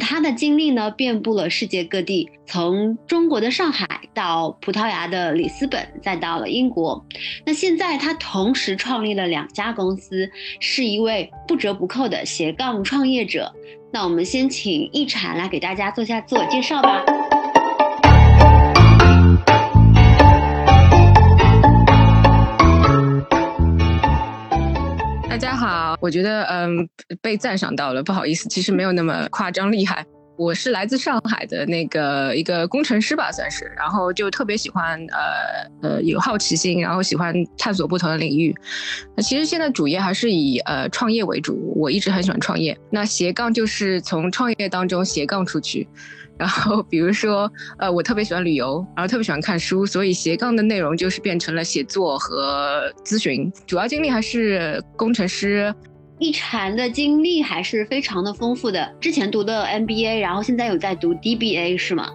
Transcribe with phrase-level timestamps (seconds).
[0.00, 7.04] 他的经历呢，遍布了世界各地，从中国的上海到葡萄牙的里斯本，再到了英国。
[7.44, 13.52] 那现在他同时创立了两家公司，是一位不折不扣的斜杠创业者。
[13.92, 17.04] 那我们先请易产来给大家做下自我介绍吧。
[25.42, 26.88] 大家好，我觉得嗯
[27.20, 30.06] 被赞赏到了，不好意思，其实没有那么夸张厉害。
[30.38, 38.54] 我是来自上海的那个一个工程师吧，算是，然后就特别喜欢呃呃有好奇心，然后喜欢探索不同的领域。
[39.16, 42.78] 那其实现在主业还是以呃创业为主，我一直很喜欢创业。
[42.88, 45.88] 那斜杠就是从创业当中斜杠出去。
[46.38, 53.52] 然后，比如说，呃，我特别喜欢旅游，然后特别喜欢看书，所以斜杠的内容就是变成了写作和咨询。
[53.66, 55.72] 主要经历还是工程师。
[56.18, 62.08] 一禅的经历还是非常的丰富的，之前读的 MBA，然后现在有在读 DBA 是吗？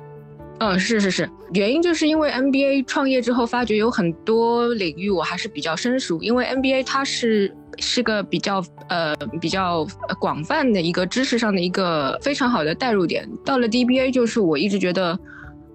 [0.60, 9.86] 嗯，是是是，原因就是因为 MBA 创业之后，发觉有很多领域我还是比较生疏，因为 MBA 它是是个比较呃比较
[10.20, 13.28] 广泛的一个知识上的一个非常好的代入点。
[13.46, 15.20] 到了 DBA，就是我一直觉得，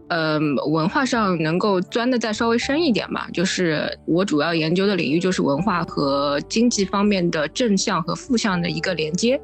[0.08, 0.39] 呃，
[0.70, 3.28] 文化上能够钻的再稍微深一点吧。
[3.33, 9.41] 就是我主要研究的领域就是文化和经济方面的正向和负向的一个连接，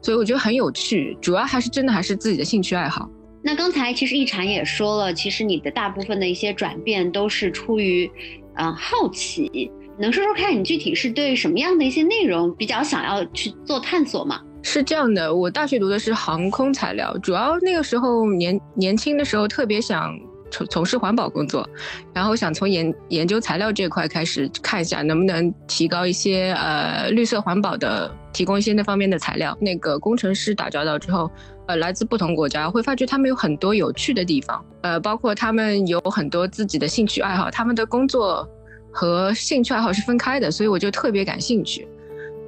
[0.00, 1.16] 所以我觉得很有趣。
[1.20, 3.08] 主要还是真的还是自己的兴趣爱好。
[3.42, 8.10] 那刚才其实一禅也说了，其实你的大部分的一些转变都是出于，
[8.54, 9.70] 嗯，好奇。
[9.98, 14.40] 能说说看你具体是对什么样的一些内容比较想要去做探索吗？
[14.62, 20.18] 是这样的，我大学读的是航空材料，主要那个时候年年轻的时候特别想
[20.50, 21.68] 从从事环保工作，
[22.12, 29.56] 然后想从研研究材料这块开始看一下能不能提高一些呃绿色环保的，提供一些那方面的材料。
[29.60, 31.30] 那个工程师打交道之后。
[31.68, 38.48] 呃，来自不同国家，会发觉他们有很多有趣的地方，呃，包括他们有很多自己的兴趣爱好，他们的工作
[38.96, 41.86] 和兴趣爱好是分开的，所以我就特别感兴趣，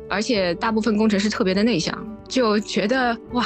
[0.08, 1.94] 而且大部分工程师特别的内向，
[2.26, 3.44] 就觉得哇，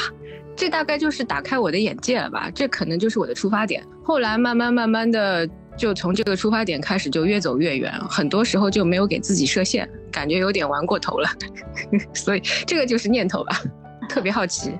[0.54, 3.84] 这大概就是打开我的眼界了吧，这可能就是我的出发点。
[4.04, 5.44] 后来慢慢慢慢的，
[5.76, 11.28] 就从这个出发点开始就越走越远，很多时候就没有给自己设限，感觉有点玩过头了，
[12.14, 13.60] 所以这个就是念头吧，
[14.08, 14.70] 特别好奇。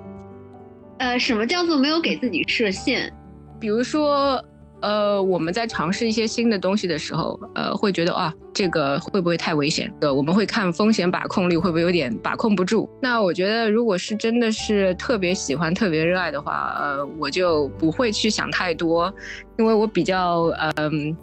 [0.99, 3.13] 呃，什么叫做没有给自己设限？
[3.59, 4.41] 比如说，
[4.83, 9.93] 呃，我们在尝试一些新的东西的时候，呃，会觉得啊，这个会不会太危险？
[10.01, 12.91] 呃，我们会看风险把控力会不会有点把控不住。
[13.01, 19.13] 那我觉得，如果是真的是特别喜欢、特别热爱的话，呃，我就不会去想太多，
[19.57, 21.17] 因为我比较嗯。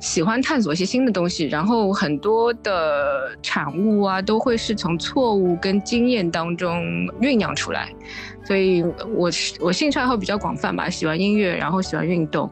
[0.00, 6.76] 喜欢探索一些新的东西，然后很多的产物啊，都会是从错误跟经验当中
[7.22, 7.90] 酝酿出来。
[8.44, 8.82] 所以，
[9.14, 12.50] 我我兴趣爱好比较广泛吧，喜欢音乐，然后喜欢运动，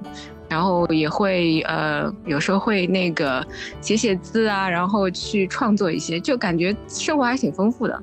[0.49, 3.47] 然后也会呃，有时候会那个
[3.81, 8.03] 写写字啊，然后去创作一些，就感觉生活还挺丰富的。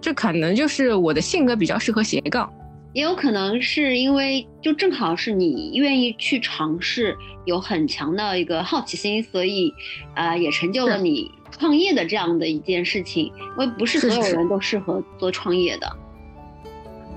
[0.00, 2.50] 这可能就是我的性格比较适合斜杠。
[2.92, 9.72] 也有可能是因为就正好是你愿意去尝试，有很强的一个好奇心，所以，
[10.14, 13.26] 呃，也成就了你创业的这样的一件事情。
[13.26, 15.96] 因为不是所有人都适合做创业的。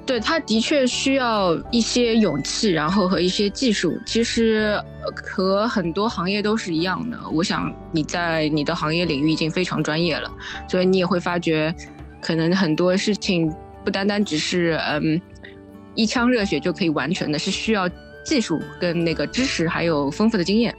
[0.06, 3.97] 对，他的确需要一些勇气，然后和一些技术。
[4.06, 4.78] 其实
[5.16, 7.18] 和很多行业都是一样的。
[7.31, 10.31] 我想你在你的行业领域已经非常专业了，
[10.68, 11.74] 所以你也会发觉，
[12.22, 13.53] 可能很多事情
[13.84, 15.22] 不单单只是嗯。
[15.96, 17.88] 一腔热血就可以完成的，是需要
[18.25, 20.75] 技术跟那个知识，还有丰富的经验。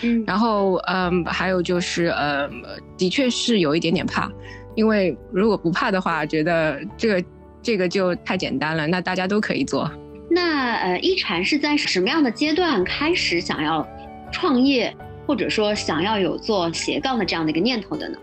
[0.00, 2.48] 嗯，然后嗯，还有就是呃，
[2.96, 4.26] 的确是有一点点怕，
[4.74, 7.22] 因为如果不怕的话，觉得这个
[7.64, 9.90] 这个就太简单了，那大家都可以做。
[10.30, 13.86] 那呃，一禅是在什么样的阶段开始想要
[14.30, 14.94] 创业，
[15.26, 18.18] 或者说想要有做斜杠的这样的一个念头的呢？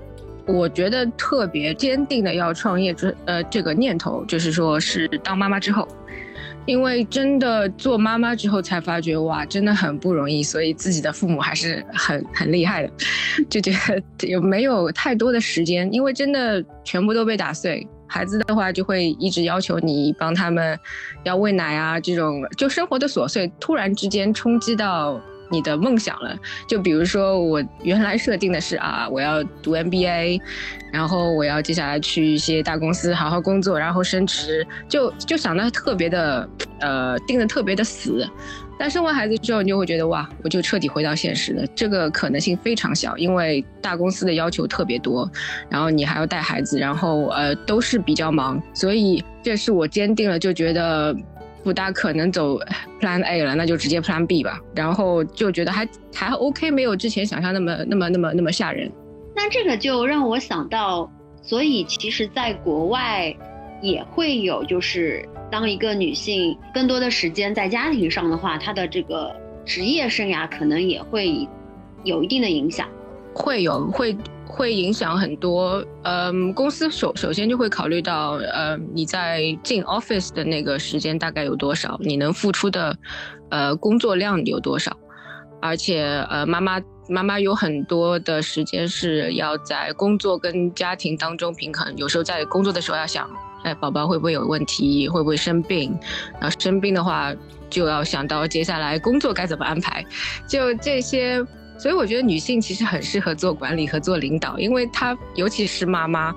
[0.45, 5.87] 我觉得特别坚定的要创业之呃这个念头，就是说是当妈妈之后。
[6.67, 12.91] 因为真的做妈妈之后才发觉哇，真的很不容易，所以自己的父母还是很很厉害的，
[13.49, 17.87] 就觉得有没有太多的时间，因为真的全部都被打碎。
[18.11, 20.77] 孩子的话就会一直要求你帮他们
[21.23, 25.19] 要喂奶啊，这种就生活的琐碎，突然之间冲击到。
[25.53, 26.33] 你的梦想了，
[26.65, 30.39] 就比如说我原来设定的是啊，我要读 MBA，
[30.93, 36.49] 然后我要接下来去一些大公司好好工作，然后升职，就就想的特别的，
[36.79, 38.25] 呃，定的特别的死。
[38.77, 45.29] 但生完孩子之后，你就会觉得哇，我就彻底回到现实了，这个可能性非常小，因为大公司的要求特别多，
[45.69, 51.15] 然后你还要带孩子，然后呃都是比较忙，所以这是我坚定了，就觉得。
[51.63, 52.59] 不大可能走
[52.99, 54.59] Plan A 了，那就直接 Plan B 吧。
[54.73, 58.91] 然后就觉得还还 OK，没有之前想象那么那么那么那么吓人。
[59.35, 61.07] 那这个就让我想到，
[61.43, 63.31] 所以其实，在国外
[63.79, 71.47] 也会有，就是当一个女性更多的时间在家庭上的话，她的这个职业生涯可能也会
[72.03, 72.87] 有一定的影响。
[73.33, 74.17] 会有会。
[74.53, 82.97] 会影响很多，嗯，公司首首先就会考虑到，呃，你在进 office 的那个时间大概有多少，你能付出的，
[83.49, 84.91] 呃，工作量有多少，
[85.61, 93.29] 而且，呃，妈妈妈妈有很多的时间是要在工作跟家庭当中平衡，有时候在工作的时候要想，
[93.63, 95.97] 哎，宝宝会不会有问题，会不会生病，
[96.39, 97.33] 然后生病的话
[97.69, 100.03] 就要想到接下来工作该怎么安排，
[100.47, 101.45] 就这些。
[101.77, 106.31] 所以我觉得女性其实很适合做管理和做领导，因为她尤其是妈妈，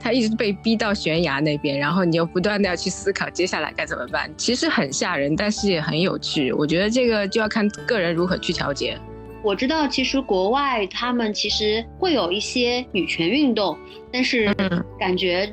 [0.00, 6.52] 她一直被逼到悬崖那边，然后你又不断的要去思考接下来该怎么办，其实很吓人，但是也很有趣。
[6.52, 8.98] 我觉得这个就要看个人如何去调节。
[9.44, 13.78] 我知道，其实国外他们其实会有一些女权运动，
[14.12, 14.52] 但是
[14.98, 15.48] 感觉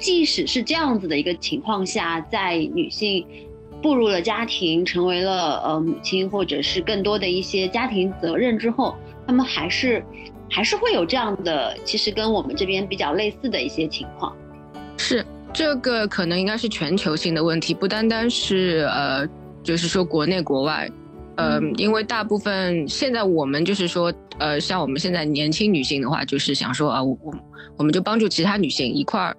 [0.00, 3.24] 即使是这样子的一个情况下，在女性。
[3.82, 8.94] 步入了家庭，成为了呃母亲，或者是更多的一些家庭责任之后，
[9.26, 10.04] 他们还是
[10.50, 14.36] 还是会有这样的，其实跟我们这边比较类似的一些情况。
[14.98, 19.26] 是这个可能应该是全球性的问题，不单单是呃，
[19.62, 20.86] 就是说国内国外。
[21.36, 27.32] 呃，因为大部分现在我们就是说，呃，像我们现在年轻女性的话，就是想说啊，我我
[27.82, 29.36] 们就帮助其他女性一块儿，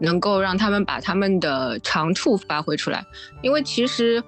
[0.00, 3.04] 能够让他们把他们的长处发挥出来。
[3.42, 4.22] 因为其实，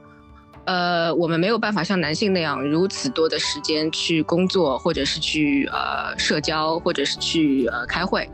[0.64, 8.28] 呃，我们没有办法像男性那样如此多的时间去工作，或者是去呃社交，或者是去呃开会，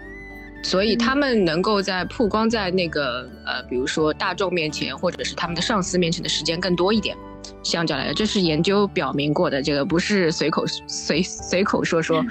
[0.62, 7.16] 所以他们能够在曝光在那个呃，比如说大众面前，或者是他们的上司面前的时间更多一点。
[7.64, 12.24] 相较来的，这是研究表明过的，这个不是随口随随口说说，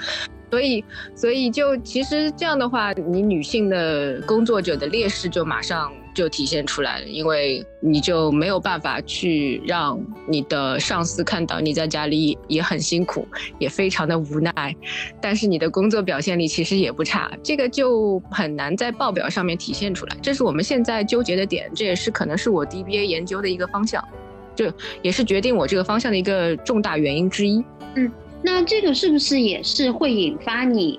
[0.52, 0.84] 所以
[1.14, 13.26] 所以就其实这样的话，你女性的工作者的劣势就马上就体现出来了，因为你就没有办法去让你的上司看到你在家里也很辛苦，
[13.58, 14.76] 也非常的无奈，
[15.22, 24.06] 但是你的工作表现力其实也不差，这个就很难在报表上面体现出来，这是我们现在纠结的点，这也是可能是我 DBA 研究的一个方向。
[24.54, 24.70] 就
[25.00, 27.64] 也是决定我这个方向的一个重大原因之一。
[27.94, 30.98] 嗯，那这个是不是也是会引发你，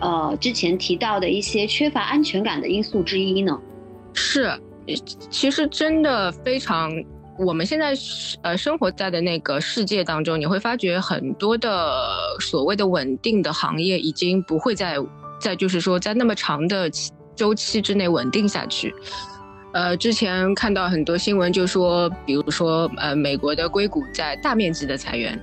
[0.00, 3.58] 呃，之前提到的一些缺乏安全感的因素之一呢？
[4.12, 4.50] 是，
[5.30, 6.90] 其实真的非常，
[7.38, 7.94] 我们现在
[8.42, 11.92] 呃生活在的那个世界当中，你会发觉很多的
[12.40, 14.96] 所谓的稳定的行业已经不会再
[15.40, 16.90] 在就是说在那么长的
[17.36, 18.92] 周期之内稳定下去。
[19.72, 25.40] 呃，之前看到很多新闻，就说，比如说，呃，美国的硅谷在大面积的裁员，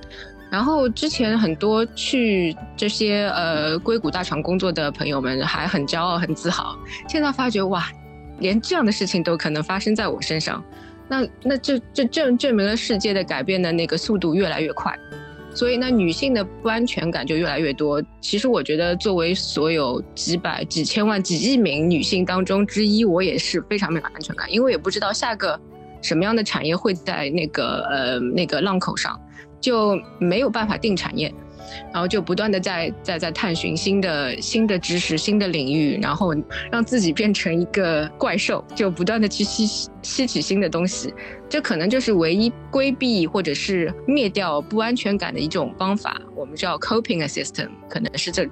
[0.50, 6.76] 然后之前很多去这些呃硅谷大厂工作的朋友们还很骄傲、很自豪，
[7.08, 7.86] 现在发觉哇，
[8.38, 10.64] 连这样的事情都可能发生在我身上，
[11.08, 14.94] 那那这这证证明了世界的改变的那个速度越来越快。
[15.54, 18.00] 所以呢，女性的不安全感就越来越多。
[18.20, 25.58] 其实我觉得，作为所有几百、几千万、几亿名女性当中之一，我也是非常没有安全感，因为也不知道下个
[26.00, 29.18] 什么样的产业会在那个呃那个浪口上，
[29.60, 31.32] 就没有办法定产业。
[31.92, 36.32] 然后就不断的在在在探寻新的新的知识、新的领域，然后
[36.72, 41.12] 让自己变成一个怪兽，就不断的去吸吸取新的东西。
[41.46, 46.18] 这可能就是唯一规避或者是灭掉不安全感的一种方法。
[46.34, 48.48] 我们叫 coping system，可能是这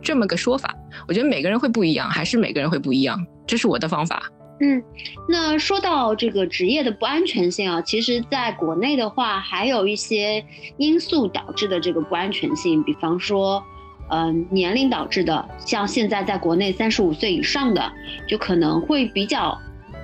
[0.00, 0.74] 这么个说法。
[1.06, 3.22] 我觉得每个人会不一样，还是每个人会不一样。
[3.46, 4.22] 这是我的方法。
[4.64, 4.82] 嗯，
[5.28, 10.42] 那说到这个职业的不安全性啊，其实在国内的话，还有一些
[10.78, 13.62] 因素导致的这个不安全性，比方说，
[14.08, 17.92] 嗯，年龄导致的，像现在在国内三十五岁以上的，
[18.26, 19.58] 就可能会比较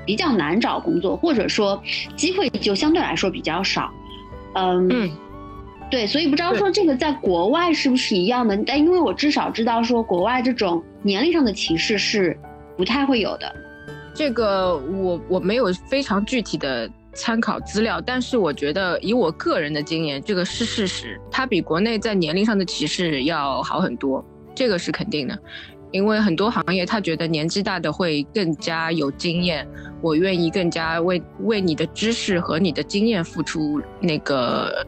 [0.05, 1.83] 比较难找工作，或者说
[2.15, 3.91] 机会就相对来说比较少。
[4.55, 5.11] 嗯，
[5.91, 8.55] 对，所以不知道说这个在国外是不是一样的？
[8.67, 12.39] 但因为我至少知道说国外这种年龄上的歧视是
[12.77, 13.55] 不太会有的。
[14.21, 24.23] 这个我我没有非常具体的参考资料，但是我觉得以我个人的经验，这个是事实，它比国内在年龄上的歧视要好很多，
[24.55, 25.39] 这个是肯定的。
[25.91, 29.67] 因为很多行业他觉得年纪大的会更加有经验，
[30.03, 34.87] 我愿意更加为为你的知识和你的经验付出那个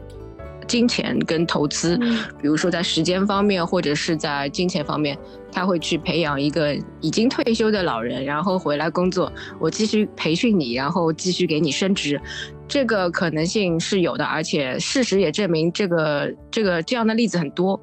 [0.67, 1.97] 金钱跟投资，
[2.39, 5.17] 比如说在时间方面或者是在金钱方面。
[5.53, 12.19] 他会去培养一个已经退休的老人，然后回来工作，我继续培训你，然后继续给你升职，
[12.67, 17.79] 这个可能性是有的，而且事实也证明这个这个这样的例子很多。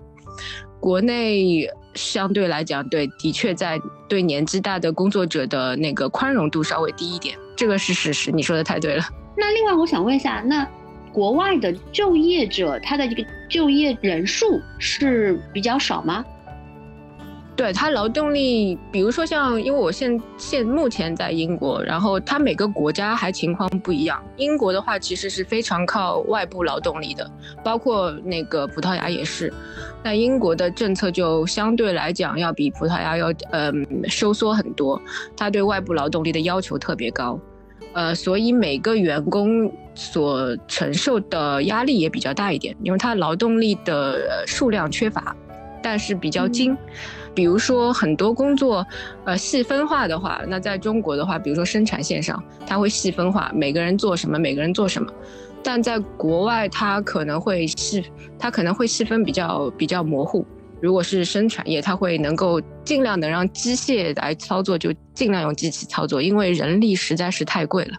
[0.80, 8.32] 国内相对来讲，对，的确在对年纪大的工作者的那个宽容度稍微低一点，这个是事实。
[8.32, 9.04] 你说的太对了。
[9.36, 10.66] 那另外，我想问一下，那
[11.12, 16.24] 国外的就业者他的这个就业人数是比较少吗？
[17.60, 24.18] 对他劳动力，比如说像，因为我现现目前在英国，然后他每个国家还情况不一样。
[24.38, 27.30] 英国的话，其实是非常靠外部劳动力的，
[27.62, 29.52] 包括那个葡萄牙也是。
[30.02, 34.98] 那英国的政策就相对来讲要比葡萄牙要嗯收缩很多，
[35.36, 37.38] 他对外部劳动力的要求特别高，
[37.92, 45.36] 呃，所以每个员工所承受的压力也比较大一点，因为他劳动力的数量缺乏，
[45.82, 46.74] 但是比较精。
[47.34, 48.86] 比如说很多工作，
[49.24, 55.10] 呃，细分化的话，那在中国的话，比如说生产线上，它会细分化，每个人做什么，每个人做什么。
[55.62, 58.04] 但在国外，它可能会细，
[58.38, 60.46] 它可能会细分比较比较模糊。
[60.80, 67.96] 如果是生产业，它会能够尽量的让机械来操作，就尽量用机器操作，因为人力实在是太贵了。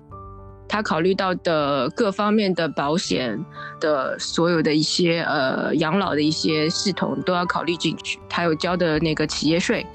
[0.72, 3.38] 他考虑到的各方面的保险
[3.82, 9.86] 的所有的一些呃养老的一些系统都要考虑进去，他有交的那个企业税，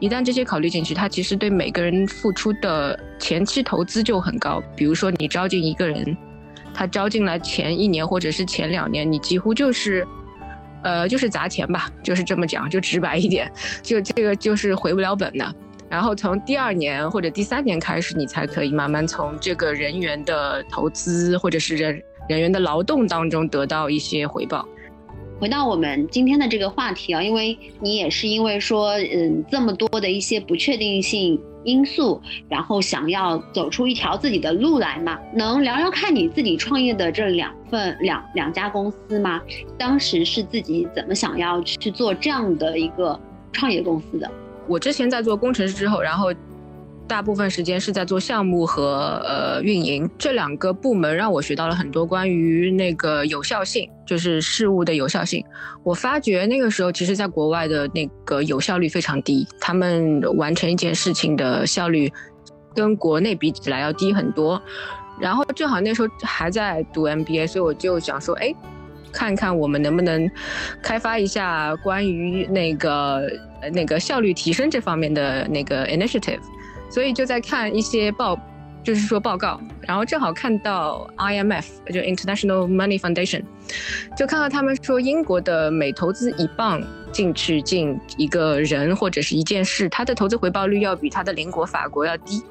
[0.00, 4.62] 一旦这些考虑进去，他其实对每个人付出的前期投资就很高。
[4.74, 6.16] 比如说你招进一个人，
[6.72, 10.06] 他招进来前一年或者是前两年，你几乎就是，
[10.82, 15.54] 呃就是砸钱吧，就是这么讲，就直白一点，就这个就是回不了本的。
[15.92, 24.66] 然后从第二年或者第三年开始，你才可以慢慢从这个人员的投资或者是人人员的劳动当中得到一些回报。
[25.38, 39.42] 回到我们今天的这个话题啊，因为你也是因为说，嗯，这么多的一些不确定性因素，然后想要走出一条自己的路来嘛，能聊聊看你自己创业的这两份两两家公司吗？
[39.76, 43.20] 当时是自己怎么想要去做这样的一个
[43.52, 44.30] 创业公司的？
[44.68, 46.32] 我之前在做工程师之后，然后
[47.06, 55.44] 大部分时间是在做项目和呃运营这两个部门，让我学到了很多关于那个有效性，就是事物的有效性。
[55.82, 62.10] 我发觉那个时候，其实在国外的那个有效率非常低，他们完成一件事情的效率
[62.74, 64.62] 跟国内比起来要低很多。
[65.20, 68.54] 然后正好那时候还在读 MBA，所以我就想说，哎。
[69.14, 70.26] 看看我们能不能
[70.80, 73.30] 开发一下关于那个
[73.70, 76.40] 那个效率提升这方面的那个 initiative，
[76.90, 78.38] 所以就在看一些报，
[78.82, 83.42] 就是说报告，然后正好看到 IMF 就 International Money Foundation，
[84.16, 92.42] 就看到他们说英国的每投资一磅进去进一个人或者是一件事，它的投资回报率要比它的邻国法国要低。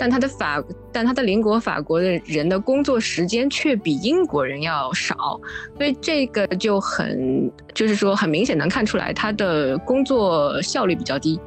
[0.00, 5.38] 但他的法，但他的邻国法国的人的工作时间却比英国人要少，
[5.76, 11.38] 所以这个就很，就是说很明显能看出来他的工作效率比较低，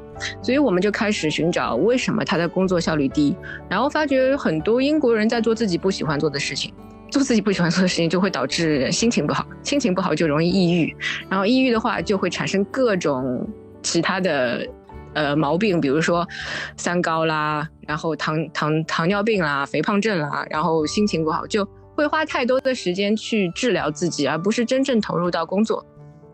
[0.43, 3.35] 所以我们就开始寻找为什么他的工作效率低，
[3.67, 6.71] 然后发觉很多英国人在做自己不喜欢做的事情，
[7.09, 10.95] 做自己不喜欢做的事情就会导致心情不好，心情不好就容易抑郁，
[11.27, 13.49] 然后抑郁的话就会产生各种
[13.81, 14.63] 其他的。
[15.13, 16.27] 呃，毛病，比如说
[16.77, 25.85] 三高啦，然后糖糖糖尿病啦，肥胖症啦，然后心情不好，就会花太多的时间去治疗自己，而不是真正投入到工作。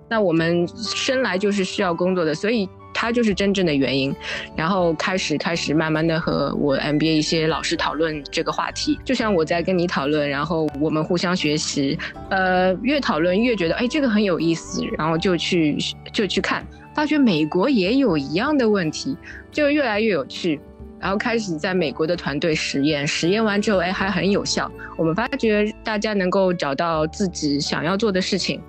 [0.10, 4.16] 那我们生来就是需要工作的，所以它就是真正的原因。
[4.56, 11.96] 然后开始开始慢慢的和我 MBA 一些老师讨论这个话题，就像我在跟你讨论，然后我们互相学习，
[12.32, 15.78] 呃，越讨论越觉得哎这个很有意思，然后就去
[16.12, 16.66] 就去看。
[17.00, 19.16] 发觉美国也有一样的问题，
[19.50, 20.60] 就越来越有趣，
[21.00, 24.70] 然后开始在美国的团队实验，实验完之后，哎，还很有效。
[24.98, 28.62] 我们发觉大家能够找到自己想要做的事情，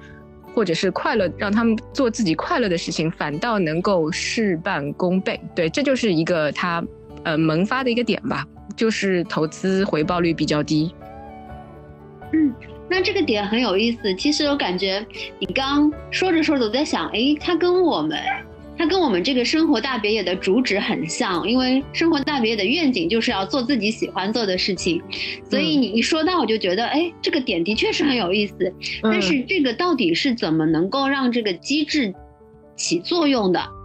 [0.54, 5.40] 或者是快乐，让他们做自己快乐的事情，反倒能够事半功倍。
[5.52, 6.80] 对，这就是一个他
[7.25, 8.46] 呃萌发的一个点吧，
[8.76, 10.94] 就是投资回报率比较低。
[12.32, 12.54] 嗯。
[12.90, 14.12] 那这个点很有意思。
[14.16, 15.06] 其实我感觉
[15.38, 18.18] 你刚说着说着，我在想，哎，它跟我们，
[18.76, 21.49] 它跟我们这个生活大别野的主旨很像。
[21.49, 25.00] 因为生活大别野的愿景就是要做自己喜欢做的事情，
[25.49, 28.75] 所以你一说到，我就觉得，哎，这个点的确是很有意思。
[29.02, 32.12] 但是这个到底是怎么能够让这个机制
[32.75, 33.79] 起作用的？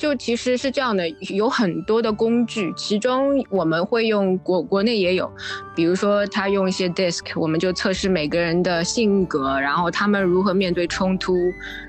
[0.00, 5.30] 就其实是这样的，有很多的工具，其中我们会用国国内也有，
[5.76, 11.34] 比如说他用一些 disk，我们就测试每个人的性格，然后他们如何面对冲突，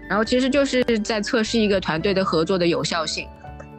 [0.10, 3.26] 然后其实就是在测试一个团队的合作的有效性，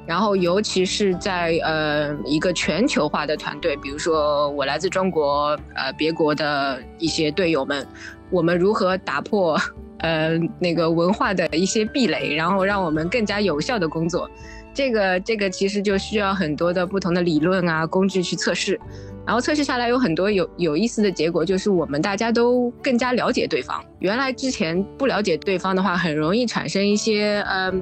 [0.06, 7.86] 然后尤其是在呃一个全球化的团队，比如说我来自中国，呃别国的一些队友们，
[8.32, 9.56] 我们如何打破。
[10.02, 14.28] 呃，那个文化的一些壁垒，然后让我们更加有效的工作，
[14.74, 18.76] 这个这个其实就需要很多的不同的理论啊工具去测试，
[19.24, 23.80] 然后测试下来有很多有有意思的结果，就是我们大家都更加了解对方。
[24.00, 27.72] 原来之前不了解对方的话，很容易产生一些呃，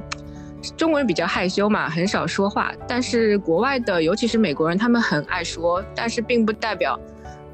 [0.76, 7.00] 中国人比较害羞嘛，很少说话，但是国外的，尤其是美国人，他们很爱说，但是并不代表。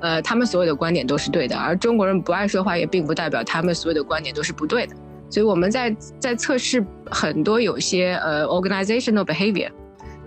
[0.01, 4.95] 呃，他们所有的观点都是对的，而中国人不爱说话，也并不代表他们所有的观点都是不对的。
[5.31, 9.71] 所以我们在在测试很多有些呃 organizational behavior，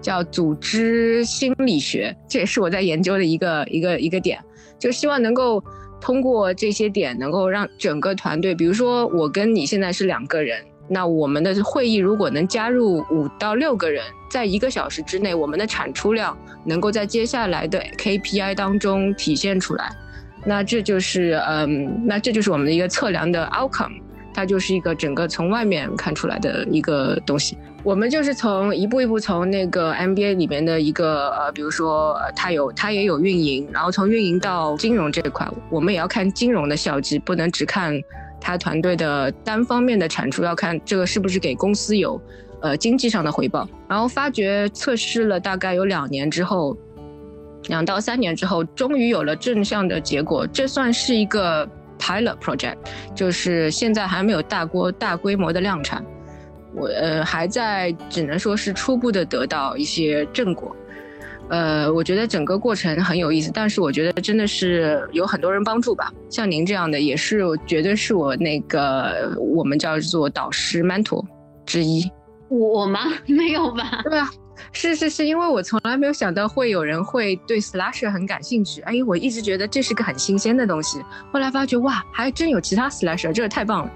[0.02, 4.40] 叫组织心理学，这也是我在研究的一个一个一个点，
[4.78, 5.64] 就希望能够
[6.02, 10.62] 通过这些点，能够让整个团队，比如说我跟你现在是两个人。
[10.92, 19.92] 那我们的会议如果能加入五到六个人，在一个小时之内，我们的产出量能够在接下来的 KPI 当中体现出来，
[20.44, 24.02] 那这就是嗯，那这就是我们的一个测量的 outcome，
[24.34, 27.56] 它就是一个整个从外面看出来的一个东西。
[27.84, 38.02] 我们就是从一步一步从那个 MBA 里面的一个呃，比如说它有它也有运营，然后从运营到金融这一块，我们也要看金融的效绩，不能只看。
[38.40, 42.20] 他团队的单方面的产出要看这个是不是给公司有，
[42.62, 43.68] 呃经济上的回报。
[43.88, 46.78] 然后发觉测试了大概有两年之后，
[47.68, 50.48] 两到三年之后，终于有了正向的结果。
[50.48, 51.68] 这算是一个
[52.00, 52.78] pilot project，
[53.14, 56.04] 就是现在还没有大规大规模的量产，
[56.74, 60.76] 我呃还在只能说是初步的得到一些正果。
[61.50, 66.12] 呃，我觉得整个过程很有意思，但是我觉得真的是有很多人帮助吧。
[66.30, 71.26] 像您这样的，也是绝对是我那个我们叫做导师 mentor
[71.66, 72.10] 之一。
[72.50, 73.00] 我吗？
[73.28, 74.02] 没有吧？
[74.04, 74.30] 对啊，
[74.72, 78.82] 是是是，因为我从来没有想到会有人会对 slasher 很感兴趣。
[78.82, 81.00] 哎，我一直觉得这是个很新鲜的东西，
[81.32, 83.92] 后来发觉哇，还真有其他 slasher，这个太棒了。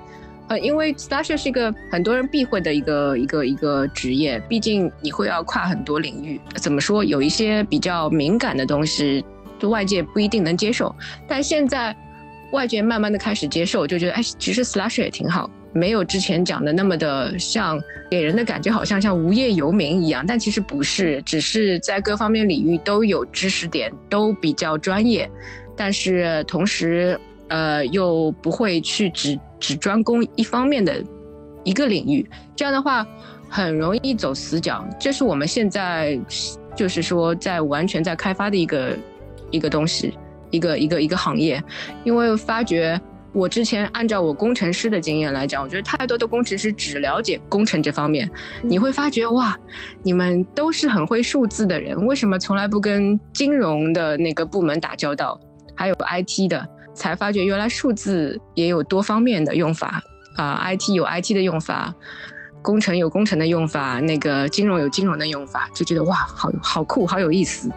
[0.59, 6.39] 因为 slasher 是一个很多人避讳的一个一个一个职业，毕竟你会要跨很多领域。
[6.55, 9.23] 怎么说，有一些比较敏感的东西，
[9.59, 10.93] 就外界不一定能接受。
[11.27, 11.95] 但现在
[12.51, 20.25] 外界慢慢的开始接受，就觉得哎，其实 slasher 也挺好，没有之前讲的那么的像，给人的感觉好像像无业游民一样。
[20.27, 25.29] 但其实不是，只是在各方面领域都有知识点，都比较专业，
[25.75, 27.19] 但是同时。
[27.49, 31.01] 呃，又不会去只只专攻一方面的
[31.63, 33.07] 一个领域，这样的话
[33.47, 34.85] 很容易走死角。
[34.99, 36.19] 这是我们现在
[36.75, 38.97] 就是说在完全在开发的一个
[39.51, 40.13] 一个东西，
[40.51, 41.63] 一个一个一个行业。
[42.03, 42.99] 因为发觉
[43.31, 48.29] 我之前按照我工程师的经验来讲，我觉得太多的工程师只了解工程这方面，
[48.61, 49.57] 你会发觉哇，
[50.01, 55.39] 你们都是很会数字的人，为什么从来不跟金融的那个部门打交道，
[55.73, 56.67] 还有 IT 的？
[56.93, 60.01] 才发觉原来数字也有多方面的用法
[60.35, 61.93] 啊，IT 有 IT 的用法，
[62.61, 67.71] 工程有工程的用法，那个金融有金融的用法，就觉得哇，好好酷，好有意思。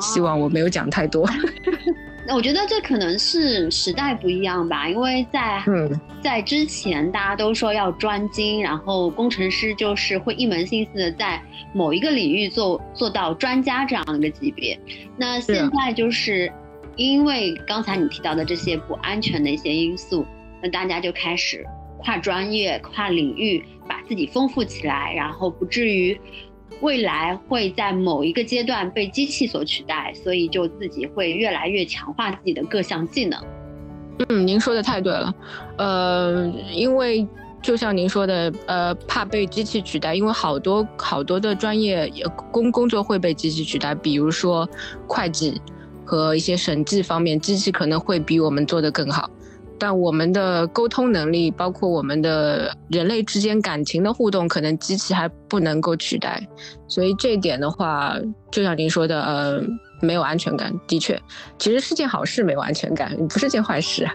[0.00, 1.28] 希望我没有讲太多。
[2.26, 11.42] 那我觉得这可能是时代不一样吧，因为在嗯在之前大家都说要专精，然后工程师就是会一门心思的在
[11.74, 14.78] 某一个领域做做到专家这样一个级别。
[15.16, 16.50] 那现在就是。
[16.96, 20.26] 因为刚才你提到的这些不安全的一些因素，
[20.62, 21.64] 那大家就开始
[21.98, 26.20] 跨专业、跨领域，把自己丰富起来，然后不至于
[26.80, 33.42] 未来会在某一个阶段被机器所取代，所以就自己会越来越强化自己的各项技能。
[34.28, 35.34] 嗯，您说的太对了，
[35.78, 37.26] 呃，因为
[37.62, 42.12] 就像您说的，呃，怕被机器取代，因为好多好多的专业
[42.50, 44.68] 工工作会被机器取代，比如说
[45.08, 45.58] 会计。
[46.04, 49.30] 和一些审计方面，机器可能会比我们做得更好，
[49.78, 56.40] 但我们的沟通能力，包括我们的人类之间感情的互动，可能机器还不能够取代。
[56.88, 58.14] 所以这一点的话，
[58.50, 59.62] 就像您说的，呃，
[60.00, 61.20] 没有安全感，的确，
[61.58, 64.08] 其实是件好事，没有安全感不是件坏事。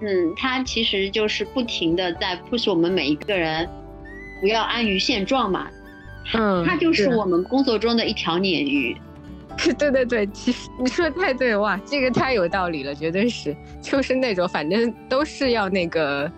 [0.00, 3.68] 嗯，它其实就是不停的在 push 我们每一个人，
[4.40, 5.66] 不要安于现状嘛。
[6.34, 8.96] 嗯，它就是我们工作中的一条鲶鱼。
[9.78, 16.30] 对对对，其实你说的太对哇，这个太有道理了，绝对是，就是那种反正都是要那个，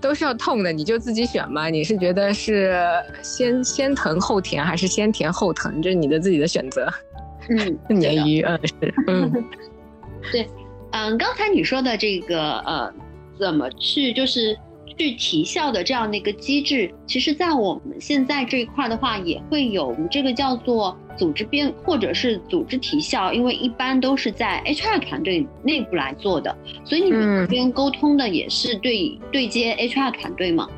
[0.00, 1.68] 都是要痛的，你就自己选嘛。
[1.68, 2.74] 你是觉得是
[3.22, 5.82] 先先疼后甜，还是先甜后疼？
[5.82, 6.88] 这是你的自己的选择。
[7.50, 9.44] 嗯，鲶鱼，嗯是，嗯，
[10.30, 10.48] 对，
[10.92, 12.92] 嗯，刚才你说的这个呃，
[13.38, 14.56] 怎么去就是
[14.98, 30.68] 去提效的这样的一个机制，其实，在我们现在这一块的话，也会有我们这个叫做组织编或者是组织提效，因为一般都是在 HR 团队内部来做的，所以你们这边沟通的也是对对接 HR 团队吗？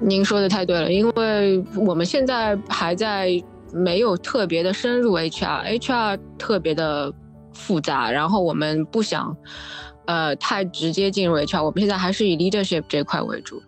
[0.00, 3.42] 您说的太对了，因为我们现在还在。
[3.76, 7.12] 没有特别的深入 HR，HR 特别的
[7.52, 9.36] 复杂，然后我们不想，
[10.06, 13.62] 呃，太直接进入 HR，我们现在还是以 leadership 这块为主。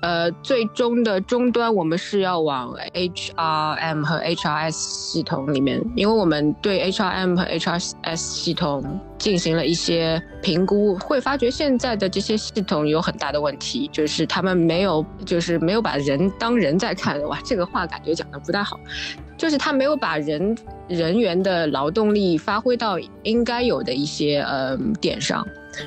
[0.00, 17.22] 呃，最终的终端我们是要往 HRM 和 HRS 系统里面，因为我们对 HRM 和 HRS 系统进行了一些评估，会发觉现在的这些系统有很大的问题，就是他们没有，就是没有把人当人在看。
[17.28, 18.80] 哇，这个话感觉讲的不太好，
[19.38, 20.56] 就是他没有把人
[20.88, 25.46] 人员的劳动力发挥到应该有的一些呃点上，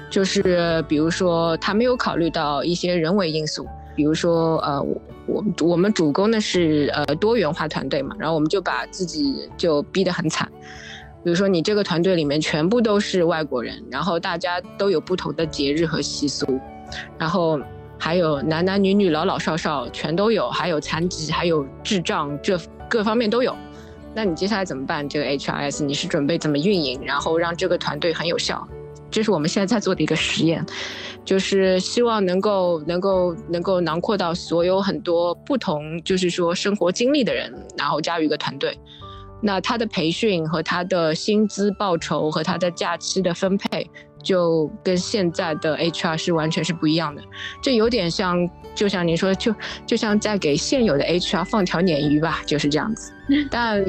[0.10, 3.68] 就是比如说他没有考虑到一些人为因素。
[3.96, 4.86] 比如说，呃，
[5.26, 10.52] 我我们主攻的是呃多元化团队嘛，然后我们就把自己就逼得很惨。
[11.24, 16.60] 比如说，你这个团队里面全部都是外国人，然后大家都有不同的节日和习俗，
[17.18, 17.58] 然后
[17.98, 23.56] 还有男男女女、老老少少全都有，还有残疾，还有智障，这各方面都有。
[24.14, 25.08] 那你接下来怎么办？
[25.08, 28.68] 这个 HRS 你是准备怎么运营，然后让这个团队很有效？
[29.16, 30.66] 这是我们现在在做的一个实验。
[31.24, 38.78] 就是希望能够能够能够囊括到所有很多不同，就是说生活经历的人，然后加入一个团队。
[39.42, 43.90] 那他的培训和他的薪资报酬和他的假期的分配，
[44.22, 47.22] 就跟现在的 HR 是完全是不一样的。
[47.62, 53.12] 这有点像，就像您说，就就像在给现有的 HR 放条鲶鱼吧，就是这样子。
[53.50, 53.84] 但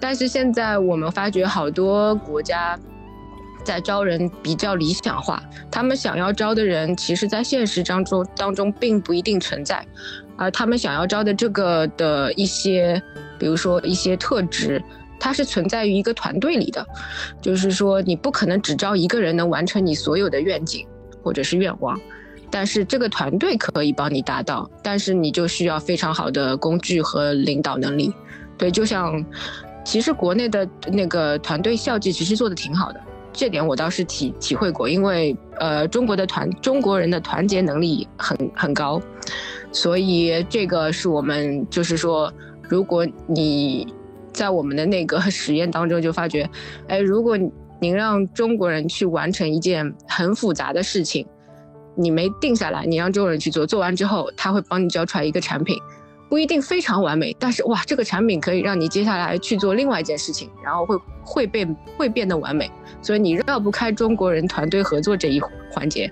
[0.00, 2.78] 但是现在我们发觉好多国家。
[3.64, 9.84] 在招人比较理想化，他们想要招的人，其实，在现实当中当中并不一定存在，
[10.36, 13.02] 而他们想要招的这个的一些，
[13.38, 14.82] 比如说一些特质，
[15.18, 16.86] 它是存在于一个团队里的，
[17.40, 20.86] 就是说你不可能只招一个人能完成你所有的愿景
[21.22, 21.98] 或者是愿望，
[22.50, 28.12] 但是这个团队可以帮你达到，但是你就需要非常好的工具和领导能力，
[28.58, 29.24] 对，就像，
[29.84, 33.00] 其实国内的那个团队效绩其实做的挺好的。
[33.34, 39.02] 这点我倒是体体会过，因为呃，中国的团中国人的团结能力很很高，
[39.72, 42.32] 所以这个是我们就是说，
[42.68, 43.92] 如果你
[44.32, 46.48] 在我们的那个实验当中就发觉，
[46.86, 47.36] 哎，如果
[47.80, 51.26] 您让中国人去完成一件很复杂的事情，
[51.96, 55.76] 你没定下来，你让中国人去做，做完之后他会帮你交出来一个产品。
[56.28, 62.70] 不一定非常完美，但是哇，这个产品可以让你接下来去做另外一件事情，然后会会变会变得完美。
[63.02, 66.10] 所以你绕不开中国人团队合作这一环节，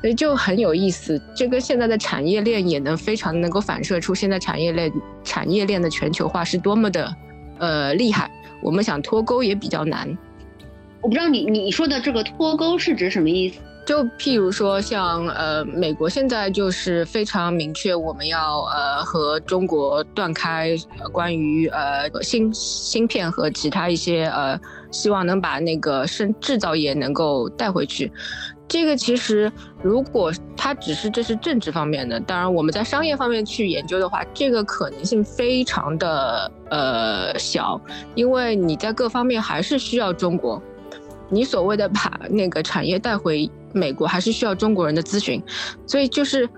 [0.00, 1.20] 所以就很有意思。
[1.34, 7.16] 这跟现在的产业链也能非常能够反射出现在产业链产业链的全球化是多么的
[7.58, 8.30] 呃厉害。
[8.60, 10.08] 我们想脱钩也比较难。
[11.00, 13.60] 我不知道你你说的这个脱钩是指什么意思？
[13.84, 20.74] 就譬如说，像呃，美国现在就是非常明确，我们要呃和中国断开
[21.12, 24.58] 关于呃芯芯片和其他一些呃，
[24.90, 28.10] 希望能把那个生制造业能够带回去。
[28.66, 37.78] 这个其实如果它只是这是政治方面的，当然我们在商业方面去研究的话，这个可能性非常的呃小，
[38.14, 40.60] 因为你在各方面还是需要中国。
[41.28, 45.42] 你所谓的把那个产业带回美国，还是需要中国人的咨询，
[45.86, 46.48] 所以就是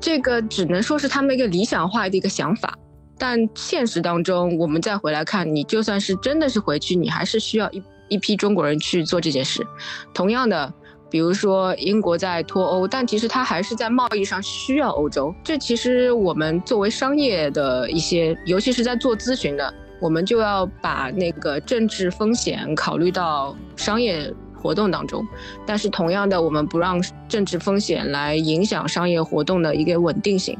[0.00, 2.76] 这个只能说是他们一个理想化的一个想法。
[3.18, 9.66] 但现实当中，我们再回来看，你就算是真的是回去，你还是需要一一批中国人去做这件事。
[10.14, 10.72] 同样的，
[11.10, 15.34] 比如说英国在脱欧，但其实它还是在贸易上需要欧洲。
[15.42, 19.74] 这其实我们作为商业的一些，尤其是在做咨询的。
[20.00, 25.26] 我们就要把那个政治风险考虑到商业活动当中，
[25.64, 30.58] 但是同样的，我们不让政治风险来影响商业活动的一个稳定性。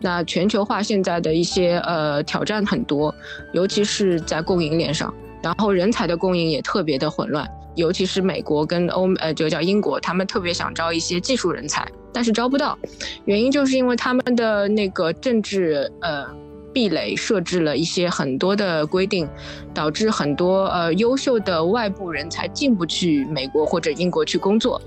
[0.00, 3.14] 那全球化现在的一些呃挑战很多，
[3.52, 12.78] 尤其是在供应链上，然后人才的供应也特别的混乱，尤其是美国跟欧呃就叫英国，他们特别想招一些技术人才，但是招不到，
[13.24, 16.26] 原因就是因为他们的那个政治呃。
[16.72, 19.28] 壁垒设置了一些很多的规定，
[19.74, 24.80] 导致很多呃优秀的外部人才进不去美国或者英国去工作，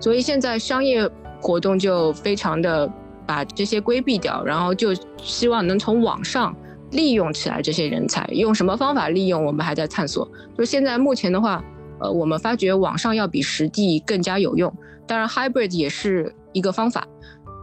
[0.00, 1.08] 所以现在商业
[1.40, 2.90] 活动就非常的
[3.26, 6.54] 把这些规避掉，然后就希望能从网上
[6.90, 8.26] 利用起来这些人才。
[8.32, 10.28] 用什么方法利用，我们还在探索。
[10.56, 11.62] 就现在目前的话，
[12.00, 14.72] 呃，我们发觉网上要比实地更加有用。
[15.06, 17.06] 当然，hybrid 也是一个方法，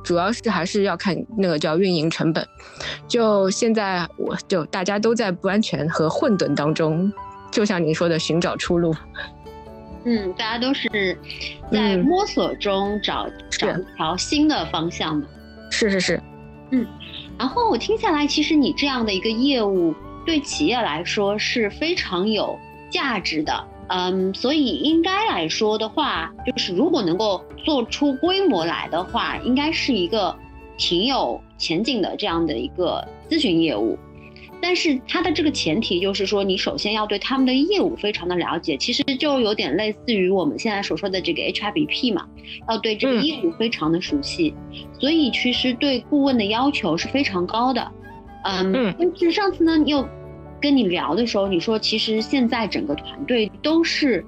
[0.06, 2.48] 主要是还是要看那个叫运营成本。
[3.08, 7.12] 就现在，我就大家都在不安全和混沌当中，
[7.52, 8.96] 就像您说的，寻找出路。
[10.06, 11.18] 嗯，大家都是
[11.72, 15.26] 在摸索中找找一条新的方向嘛。
[15.72, 16.22] 是是是，
[16.70, 16.86] 嗯。
[17.38, 19.94] 然后我听下来，其实你这样的一个业务
[20.26, 22.58] 对企业来说是非常有
[22.90, 23.68] 价值的。
[23.88, 30.36] 嗯，所以应该来说的话，就是如果能够做出规模来的话，应该是一个
[30.78, 33.98] 挺有前景的这样的一个咨询业务。
[34.62, 42.26] 但是它的这个前提就是说，你首先要对他们的业务非常的了解，其实就有点类似于我们现在所说的这个 HRBP 嘛，
[42.68, 44.56] 要对这个业务非常的熟悉。
[45.00, 47.92] 所以其实对顾问的要求是非常高的。
[48.46, 50.04] 嗯，但是上次呢又。
[50.62, 54.26] 跟你聊的时候，你说其实现在整个团队都是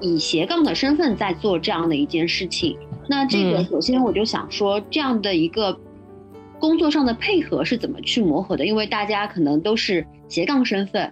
[0.00, 2.76] 以斜杠的身份在做这样的一件事情。
[3.08, 5.76] 那这个首先我就想说，这样的一个
[6.58, 8.64] 工作上的配合是怎么去磨合的？
[8.64, 11.02] 因为大家可能都是斜杠身份。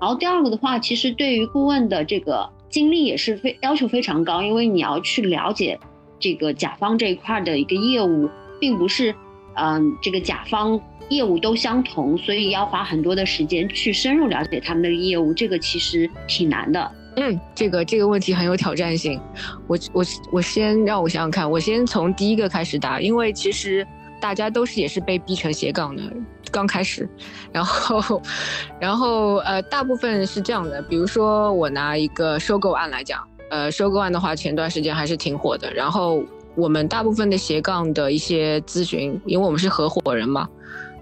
[0.00, 5.78] 然后第二个的话，其实对于顾问的这个经历也是非要求非常高，因为你要去了解
[6.18, 8.28] 这个甲方这一块的一个业务，
[8.60, 9.14] 并不是
[9.54, 10.78] 嗯这个甲方。
[11.08, 16.92] 业务都相同，所以要花很多的时间去深入了解他们的业务，这个其实挺难的。
[17.16, 19.18] 嗯，这个这个问题很有挑战性。
[19.66, 23.86] 我我我先让我想想看，我先从第一个开始答，因为其实
[24.20, 26.02] 大家都是也是被逼成斜杠的，
[26.50, 27.08] 刚开始，
[27.52, 28.20] 然后
[28.78, 30.82] 然后呃，大部分是这样的。
[30.82, 35.72] 比如说我拿一个收购案来讲，呃，收购案的话，前段时间还是挺火的。
[35.72, 36.22] 然后
[36.54, 40.46] 我们大部分的斜杠的一些咨询，因为我们是合伙人嘛。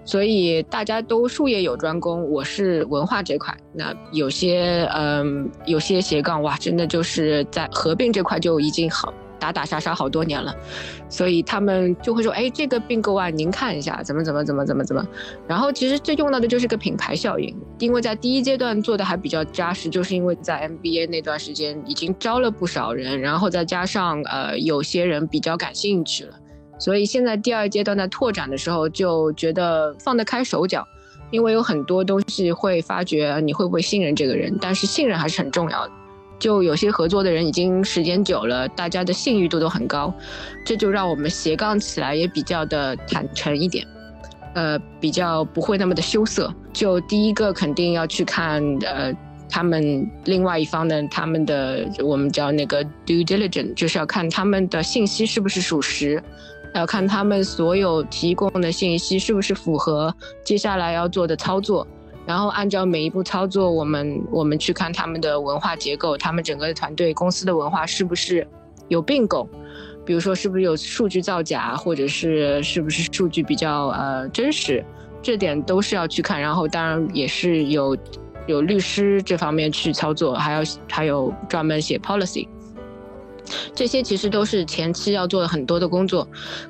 [0.05, 3.57] 所以大家都术业有专攻，我是文化这块。
[3.73, 10.55] 那有些嗯，有些斜杠哇，真的就是在合并这块就已经好打打杀杀好多年了。
[11.09, 15.03] 所以他们就会说，哎，这个并购啊，您看一下怎么怎么怎么怎么怎么。
[15.47, 26.33] 然后其实最用到的就是个品牌效应，因为在第一阶段做的还比较扎实，就是因为在 MBA 那段时间已经招了不少人，然后再加上呃有些人比较感兴趣了。
[26.77, 30.85] 所以现在第二阶段在拓展的时候，就觉得放得开手脚，
[31.31, 35.91] 因为有很多东西会发觉你会不会信任这个人，但是信任还是很重要的。
[36.37, 40.13] 就有些合作的人已经时间久了，大家的信誉度都很高，
[40.65, 43.87] 这就让我们斜杠起来也比较的坦诚一点，
[44.53, 46.53] 呃，比较不会那么的羞涩。
[46.73, 49.13] 就第一个肯定要去看，呃，
[49.49, 56.21] 他们另外一方的他们的我们叫那个 due diligence，就是要看他们的信息是不是属实。
[56.75, 61.87] 要看他们所有提供的信息是不是符合接下来要做的操作，
[62.25, 68.45] 然后按照每一步操作，我们我们去看他们的文化结构，他们整个团队公司的文化是不是
[68.89, 69.47] 有并购，
[70.05, 74.83] 比如说是不是有数据造假，或者是是不是数据比较呃真实，
[75.21, 76.41] 这点都是要去看。
[76.41, 77.97] 然后当然也是有
[78.47, 80.61] 有律师这方面去操作，还要
[80.91, 82.45] 还有专门写 policy。
[83.73, 86.27] 这些其实都是前期要做的很多的工作，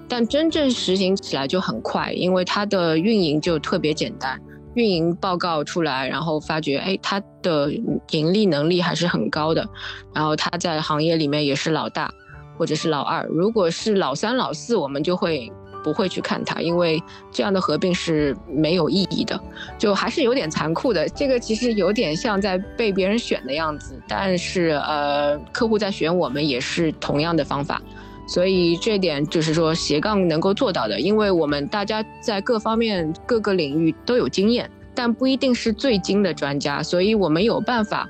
[0.07, 4.39] 但真正实行起来就很快，因为它的运营就特别简单，
[4.73, 7.71] 运营报告出来，然后发觉，哎，它的
[8.11, 9.67] 盈利能力还是很高的，
[10.13, 12.11] 然后它在行业里面也是老大，
[12.57, 15.51] 或者是老二，如果是老三、老四，我们就会。
[15.85, 16.99] 不会去看它，因为
[17.31, 19.39] 这样的合并是没有意义的，
[19.77, 21.07] 就还是有点残酷的。
[21.09, 27.79] 这个其实有点像在被别人选的样子，但是呃，客户在选我们也是同样的方法，
[28.27, 38.09] 所以这点就是说斜杠能够做到的，因为我们大家在各方面各个领域都有经验，但不一定是最精的专家，所以我们有办法，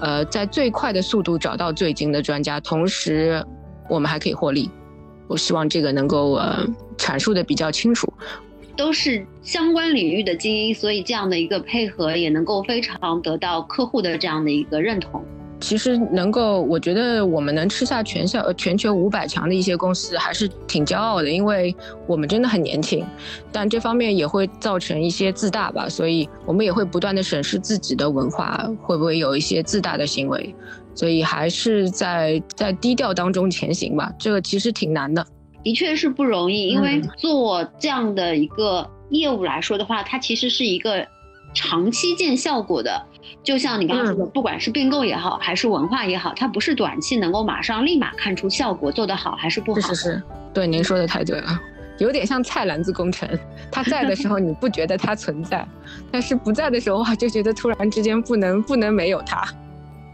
[0.00, 3.42] 呃，在最快的速度找到最精的专家，同时
[3.88, 4.70] 我们还可以获利。
[5.28, 8.12] 我希望这个能够呃阐述的比较清楚，
[8.76, 15.24] 都是相关领域的精英，所以这样的一个配合也能够非常得到客户的这样的一个认同。
[15.58, 21.74] 其实能够，我觉得我们能吃下全校全球五百强的一些公司，还是挺骄傲的，因为
[22.06, 23.02] 我们真的很年轻，
[23.50, 30.54] 但这方面也会造成一些自大吧，所以我们也会不断的审视自己的文化会不会有一些自大的行为。
[30.96, 35.24] 所以还是在在低调当中前行吧，这个其实挺难的，
[35.62, 36.68] 的确是不容易。
[36.68, 41.06] 因为做这样的一个业务来说的话，它其实是一个
[41.54, 43.00] 长期见效果的。
[43.42, 49.80] 就像你刚刚说的，不管是并购也好，还是文化也好，它不是短期能够马上立马看出效果，做得好还是不好。
[49.80, 50.22] 是是是，
[50.54, 51.60] 对您说的太对了。
[51.98, 53.28] 有点像菜篮子工程。
[53.70, 55.66] 它在的时候你不觉得它存在，
[56.10, 59.46] 但是不在的时候哇，就觉得突然之间不能不能没有他。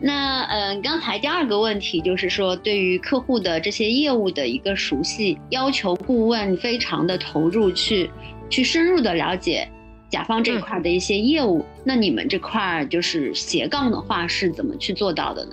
[0.04, 8.10] 那嗯，刚才第二个问题就是说，对于客户的这些业务的一个熟悉，要求顾问非常的投入去
[8.50, 9.68] 去深入的了解
[10.08, 11.64] 甲方这块的一些业务。
[11.84, 15.52] 那你们这块就是斜杠的话是怎么去做到的呢？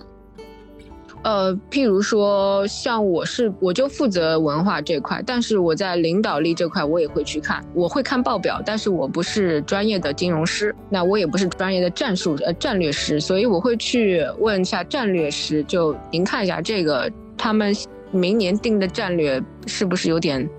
[1.22, 17.76] 呃，譬如说，像我是我就负责文化这块，但是我在领导力这块我也会去看，我会看报表，但是我不是专业的金融师，那我也不是专业的战术呃战略师，所以我会去问一下战略师，就您看一下这个他们
[18.12, 20.50] 明年定的战略是不是有点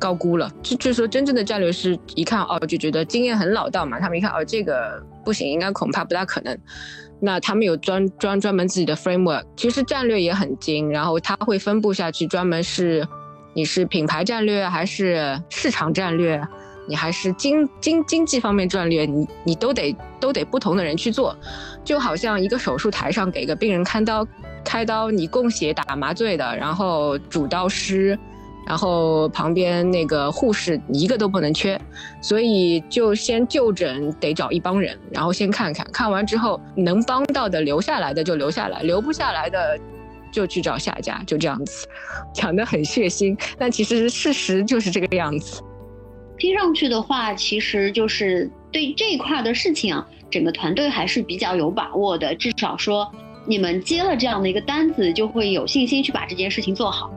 [0.00, 0.50] 高估了？
[0.64, 6.58] 就就说真正的战略师一看哦，就觉得经验很老道嘛，他们一看哦这个不行，应该恐怕不大可能。
[7.20, 13.06] 那他们有专专专门自己的 framework，其实战略也很精，然后他会分布下去，专门是
[13.54, 16.40] 你是品牌战略还是市场战略，
[16.88, 21.36] 你还是经经经济方面战略，你你都得都得不同的人去做，
[21.84, 24.26] 就好像一个手术台上给个病人开刀，
[24.64, 28.18] 开刀你供血打麻醉的，然后主刀师。
[28.68, 31.80] 然后旁边那个护士一个都不能缺，
[32.20, 39.78] 所以就先就诊得找一帮人，然后先看看看完之后能帮到的留下来的就留下来，留不下来的
[40.30, 41.88] 就去找下家，就这样子，
[42.34, 45.62] 讲得很血腥，但其实事实就是这个样子。
[46.36, 53.10] 听上去的话，其实就是对这一块的事情啊，整个团队还是比较有把握的，至少说
[53.46, 57.10] 你们接了这样的一个单子，就会有信心去把这件事情做好。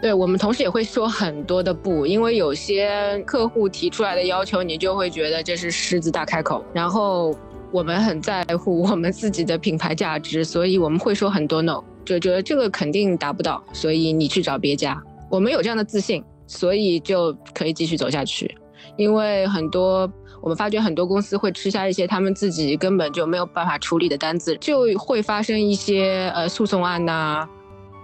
[0.00, 6.64] 对我们同时也会说很多的不，因为有些客户提出来的要求，你就会觉得这是狮子大开口。
[6.72, 7.36] 然后
[7.72, 15.02] 我们很在乎我们自己的品牌价值，所以我们会说很多 no，就觉得这个肯定达不到，所以你去找别家。
[15.28, 18.56] 我们有这样的自信，所以就可以继续走下去。
[18.96, 20.08] 因为很多
[20.40, 27.48] 我们发觉很多公司会吃下一些他们自己根本就没有办法处理的单子，就会发生一些呃诉讼案呐。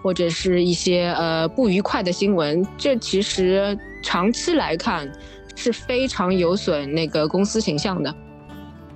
[0.05, 5.11] 或者是一些呃不愉快的新闻，这其实长期来看
[5.57, 8.15] 是非常有损那个公司形象的。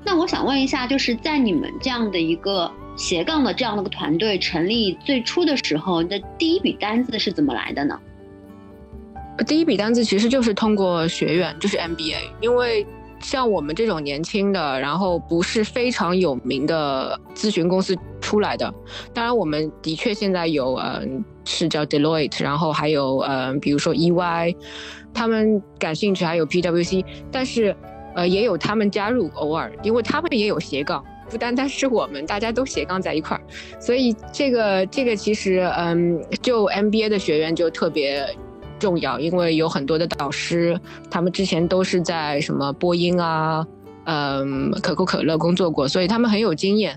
[0.04, 7.98] 那我想问一下，就是在你们这样的一个斜杠的这样的个团队成立最初的时候，的第一笔单子是怎么来的呢？
[9.46, 12.86] 第一笔单子其实就是通过学院，就是 MBA，因为。
[13.20, 17.92] 像我们这种年轻的，然后不是非常有名的咨询公司
[18.28, 18.74] 出来的，
[19.14, 24.54] 当然我们的确现在有，嗯，是叫 Deloitte，然后还有，嗯，比如说 EY，
[25.14, 27.74] 他们感兴趣，还有 PwC，但是，
[28.14, 33.40] 呃，也有他们加入，偶尔，因为他们也有斜杠，不单单是我们，大家都斜杠在一块儿，
[33.80, 38.28] 所以这个这个其实，嗯，就 MBA 的学员就特别。
[38.78, 40.78] 重要，因为有很多的导师，
[41.10, 43.66] 他们之前都是在什么波音啊，
[44.04, 46.96] 嗯，可口可乐工作过，所以他们很有经验。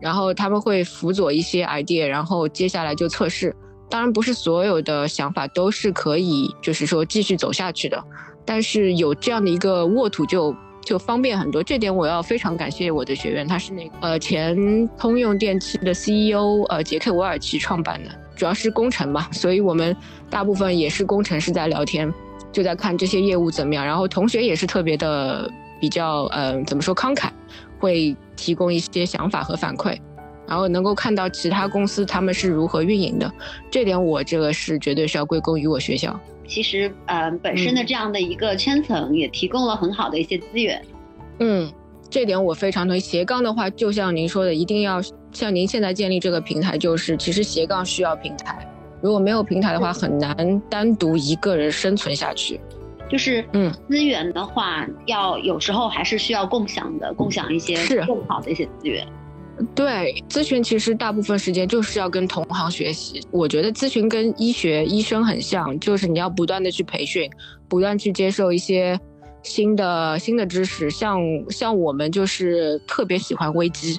[0.00, 3.54] 然后他们会辅佐一些 idea，然后接下来就测试。
[3.88, 8.02] 当然，不是所有的想法都是可以，就是说继续走下去的。
[8.44, 11.62] 但是有这样的一个沃土，就就方便很多。
[11.62, 18.10] 这点我要非常感谢我的学员，他是那个呃前通用电器的 CEO，呃杰克韦尔奇创办的。
[18.36, 19.94] 主要是工程嘛，所以我们
[20.30, 22.12] 大部分也是工程师在聊天，
[22.52, 23.84] 就在看这些业务怎么样。
[23.84, 27.28] 然后同学也是特别的比较，呃，怎么说慷慨，
[27.78, 29.98] 会提供一些想法和反馈，
[30.48, 33.30] 然后能够看到其他公司他们是如何运营的。
[33.70, 36.18] 这点我这个是绝对是要归功于我学校。
[36.48, 40.82] 其实，呃，本身的这样的一个圈层也提供了很好的一些资源。
[41.40, 41.70] 嗯。
[42.12, 42.98] 这点我非常同意。
[42.98, 45.00] 斜杠的话，就像您说的，一定要
[45.30, 48.68] 像您现在建立这个平台，就是其实斜杠需要平台，
[49.00, 52.60] 如果没有平台的话，很难单独一个人生存下去。
[53.10, 59.06] 就是嗯，资源的话，要有时候还是需要共享的，共享一些更好的一些资源。
[59.74, 63.20] 对，咨询其实大部分时间就是要跟同行学习。
[63.30, 67.28] 我觉得咨询跟医学医生很像，就是你要不断的去培训，
[67.68, 68.98] 不断去接受一些。
[69.42, 71.18] 新的新的知识，像
[71.48, 73.98] 像我们就是特别喜欢危机，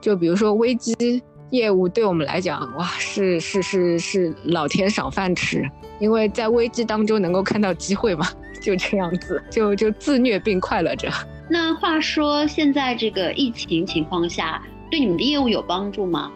[0.00, 5.64] 就比如说危机业务对我们来讲，哇，是是是是老天赏饭吃，
[6.00, 8.26] 因为在危机当中能够看到机会嘛，
[8.60, 11.08] 就这样子，就就自虐并快乐着。
[11.48, 14.60] 那话说，现在这个疫情情况下，
[14.90, 16.32] 对你们的业务有帮助吗？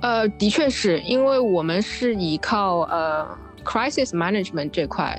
[0.00, 3.24] 呃，的确是因为我们是依靠呃
[3.64, 5.16] crisis management 这块。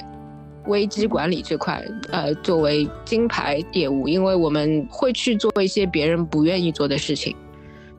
[0.68, 7.36] 危机管理这块，呃，作为金牌业务，因为我们会去做一些别人不愿意做的事情，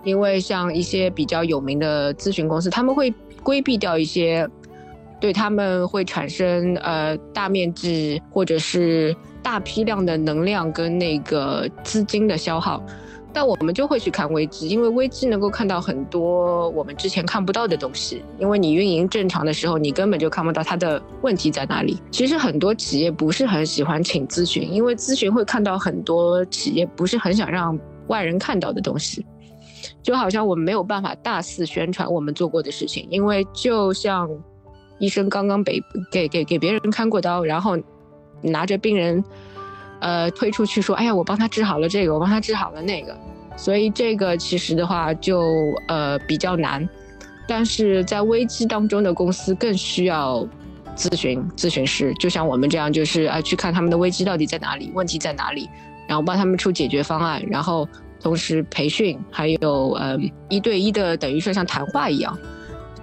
[0.02, 3.12] 因为像一些比较有名的咨询公司，他们会
[3.42, 4.48] 规避掉一些
[5.24, 12.78] 对他们会产生呃大面积或者是大批量的能量跟那个资金的消耗。
[13.32, 18.22] 但我们就会去看危机，因为危机能够看到很多我们之前看不到的东西。
[18.38, 21.98] 因为你运营正常的时候，你根本就看不到它的问题在哪里。
[22.10, 29.24] 其实很多企业不是很喜欢请咨询，因为咨询会看到很多企业不是很想让外人看到的东西。
[30.02, 34.28] 就好像我们没有办法大肆宣传我们做过的事情，因为就像
[34.98, 37.76] 医生刚刚被给给给别人看过刀，然后
[38.42, 39.22] 拿着病人。
[40.00, 43.16] 呃，推出去说，哎呀，我帮他治好了这个，我帮他治好了那个，
[43.56, 45.40] 所以这个其实的话就
[45.88, 46.86] 呃比较难，
[47.48, 50.46] 但是在危机当中的公司更需要
[50.94, 55.70] 咨询咨询师，就像我们这样，就是啊去看他们的危机到底在哪里，问题在哪里，
[56.06, 57.88] 然后帮他们出解决方案，然后
[58.20, 60.18] 同时培训，还有呃
[60.50, 62.36] 一对一的，等于说像谈话一样，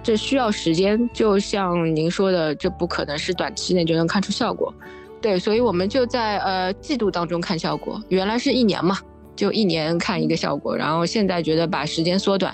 [0.02, 4.72] 这需要时间，就像您说的，这不可能是短期内就能看出效果。
[5.20, 8.02] 对，所以我们就在呃季度当中看效果。
[8.08, 8.98] 原来是一年嘛，
[9.36, 12.52] 就一年看一个效果，然后现在觉得把时间缩短。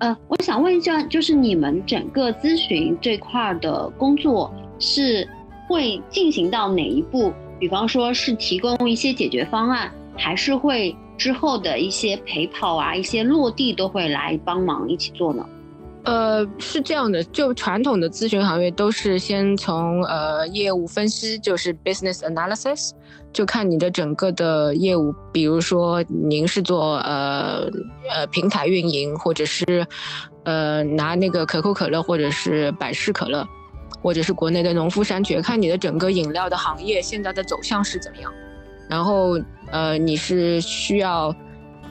[0.00, 5.26] 呃，我想问一下，就是你们整个咨询这块的工作是
[5.68, 7.32] 会进行到哪一步？
[7.58, 15.46] 比方说是提供一些解决方案，还是会之后的一些陪跑啊、一些落地都会来帮忙一起做呢？
[16.04, 22.90] 呃，是这样的，就传统的咨询行业都是先从呃业务分析，就是 business analysis，
[23.32, 27.70] 就看你的整个的业务，比如说您是做呃
[28.10, 29.86] 呃平台运营，或者是
[30.42, 33.46] 呃拿那个可口可乐或者是百事可乐，
[34.02, 38.32] 或者是国内的农夫山泉，看你的整个饮料的行业现在的走向是怎么样，
[38.88, 39.38] 然后
[39.70, 41.32] 呃你是需要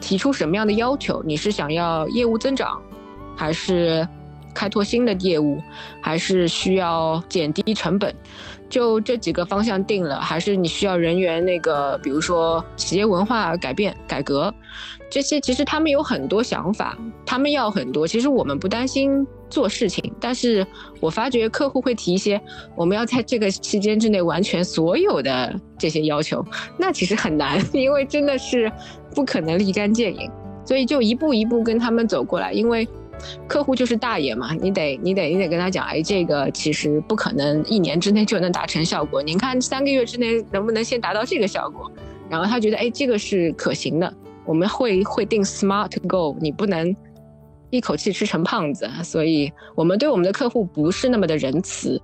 [0.01, 2.81] 提出什么样的要求，你是想要业务增长。
[3.35, 4.07] 还是
[4.53, 5.61] 开拓新的业务，
[6.01, 8.13] 还是需要减低成本，
[8.69, 10.19] 就这几个方向定了。
[10.19, 14.53] 还是你需要人员那个，比如说企业文化改变、改革，
[15.09, 18.05] 这些其实他们有很多想法，他们要很多。
[18.05, 20.67] 其实我们不担心做事情，但是
[20.99, 22.39] 我发觉客户会提一些，
[22.75, 26.45] 我们要在这个期间之内完全所有的这些要求，
[26.77, 28.69] 那其实很难， 因为真的是
[29.15, 30.29] 不可能立竿见影，
[30.65, 32.85] 所以就一步一步跟他们走过来，因为。
[33.47, 39.21] 客户就是大爷嘛，你得你得你得跟他讲，哎，这个其实不可能一年之内就能达成效果。
[39.23, 41.91] 您看三个月之内能不能先达到这个效果？
[42.29, 44.13] 然后他觉得，哎，这个是可行的。
[44.45, 46.95] 我们会会定 SMART goal，你不能
[47.69, 48.89] 一口气吃成胖子。
[49.03, 52.01] 所以我们对我们的客户不是那么的仁慈，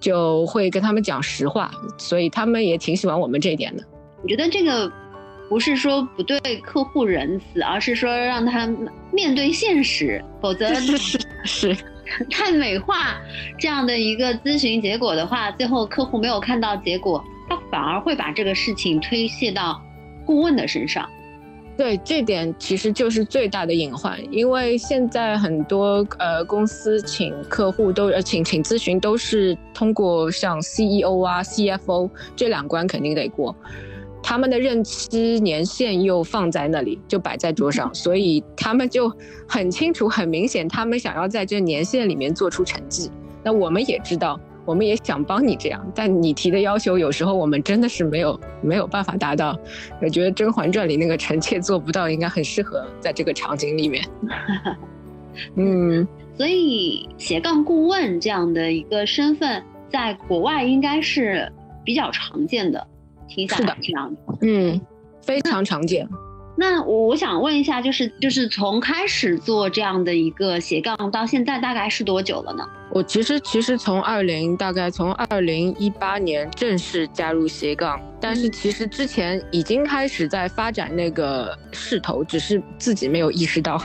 [0.00, 1.70] 就会跟他们讲实话。
[1.98, 3.82] 所以他们也挺喜欢我们这一点的。
[4.22, 4.90] 我觉得这个。
[5.48, 8.66] 不是说不对客户仁慈，而是说让他
[9.12, 11.76] 面对现实，否则是是
[12.30, 13.16] 太美化
[13.58, 19.80] 这样的一个咨询结果的话，最后客户没有看到结果，他反而会把这个事情推卸到
[20.24, 21.08] 顾问的身上。
[21.76, 33.54] 对，这点其实就是最大的隐患，因为现在很多呃公司请客户都呃请请咨询都是通过像 CEO 啊 CFO 这两关肯定得过。
[34.28, 39.08] 他们的任期年限又放在那里，就摆在桌上，所以他们就
[39.46, 43.08] 很清楚、很明显，他们想要在这年限里面做出成绩。
[43.44, 49.56] 那我们也知道，我们也想帮你这样，但你提的要求有时候我们真的是没有没有办法达到。
[50.02, 54.04] 我觉得《甄嬛传》里那个臣妾做不到，应该很适合在这个场景里面。
[55.54, 56.04] 嗯，
[56.36, 61.48] 所以斜杠顾问这样的一个身份，在国外应该是
[61.84, 62.84] 比较常见的。
[63.28, 64.80] 是的，这样嗯，
[65.22, 66.08] 非常常见。
[66.58, 72.64] 那我我想问一下，就是就是从开始做这样的一个斜杠到现在，大概是多久了呢？
[72.90, 83.78] 我其实其实从二零大概从二零一八年正式加入斜杠，但是其实之前已经开始在发展那个势头，只是自己没有意识到。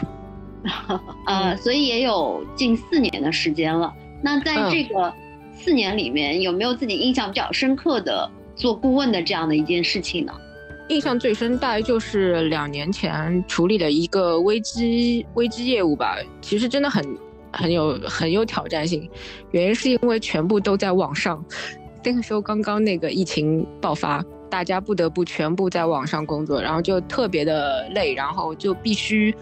[1.28, 3.92] 呃，所以也有近四年的时间了。
[4.24, 5.14] 那在这个
[5.54, 8.32] 四年里面，有没有自己印象比较深刻的？
[8.56, 10.34] 做顾问的这样的一件事情呢，
[10.90, 16.18] 印象最深大概就是两年前处理的一个危机危机业务吧。
[16.42, 17.04] 其实真的很
[17.52, 19.10] 很有很有挑战性，
[19.52, 21.44] 原因是因为全部都在网上。
[22.04, 29.34] 那个时候刚刚那个疫情爆发，大家不得不全部在网上工作，然后就特别的累，然后就必须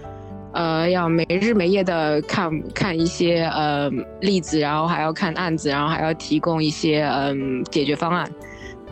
[0.51, 3.89] 呃要没日没夜的看看一些呃
[4.19, 8.29] 例子，然后还要看案子，然后还要提供一些嗯解决方案。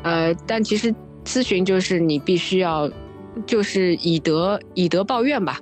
[0.04, 0.94] 呃，但其实
[1.26, 2.90] 咨询就是你必须要，
[3.46, 5.60] 就是以德以德报怨吧，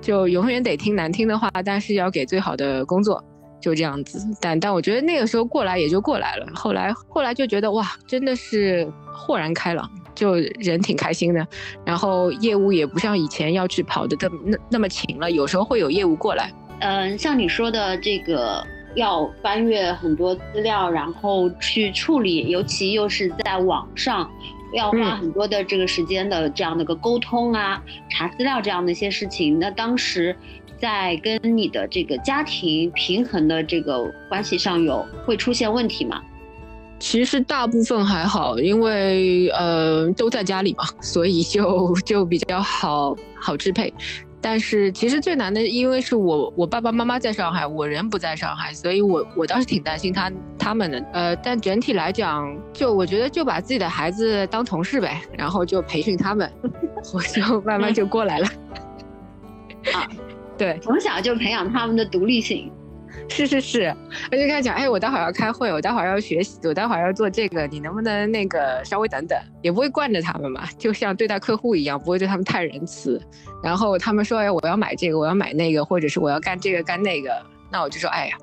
[0.00, 3.22] 就永远得听难听的话，但是要给最好的工作，
[3.60, 4.18] 就这样子。
[4.40, 11.46] 但但我觉得那个时候过来也就过来了，后来后来就觉得哇，真的是豁然开朗，就人挺开心的。
[11.84, 16.50] 然后业务也不像以前要去跑的那那那么勤了，有时候会有业务过来。
[16.80, 24.30] 嗯，像你说的这个要翻阅很多资料，然后去处理，尤其又是在网上。
[24.74, 29.58] 要花很多的这个时间的这样的一个沟通啊，查资料这样的一些事情。
[29.58, 30.34] 那当时
[30.80, 36.22] 在跟你的这个家庭平衡的这个关系上有会出现问题吗？
[36.98, 43.92] 其实大部分还好，因为呃都在家里嘛，所以就就比较好好支配。
[44.42, 51.04] 但是其实最难的，因为是我我爸爸妈妈在上海，我人不在上海，所以我我倒是挺担心他他们的。
[51.12, 56.52] 呃，但整体来讲，就我觉得就把自己的孩子当同事呗，然后就培训他们，
[57.14, 58.46] 我就 慢慢就过来了。
[59.94, 60.08] 啊，
[60.58, 62.70] 对，从小就培养他们的独立性。
[63.28, 63.94] 是是是，
[64.30, 69.38] 我就跟他讲，哎，我待会儿要开会，我待会儿要学习，我待会儿要做这个，你能不能那个稍微等等？
[69.62, 73.20] 也不会惯着他们嘛，就像对待客户一样，不会对他们太仁慈。
[73.62, 77.30] 然后他们说，哎，我要买这个，我要买那个，或者是我要干这个干那个，
[77.70, 78.36] 那我就说，哎呀，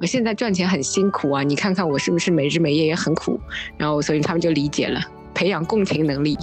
[0.00, 3.38] 我现在赚钱很辛苦啊，你看看我是不是没日没夜也很苦？
[3.78, 5.00] 然后所以他们就理解了，
[5.34, 6.36] 培养共情能力。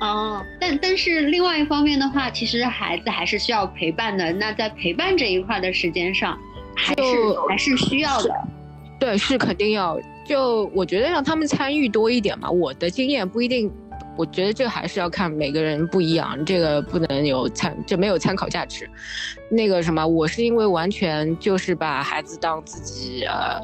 [0.00, 4.32] 哦，但但是另外一方面的话，其实孩子还是需要陪伴的。
[4.32, 6.36] 那在陪伴这一块的时间上。
[6.74, 7.02] 还是
[7.48, 8.30] 还是需要的，
[8.98, 9.98] 对，是肯定要。
[10.24, 12.48] 就我觉得让他们参与多一点嘛。
[12.48, 13.70] 我的经验不一定，
[14.16, 18.88] 我觉得这还是要看每个人不一样，这个不能有参，这没有参考价值。
[19.50, 23.60] 那个什么，我是因为完全就是把孩子当自己呃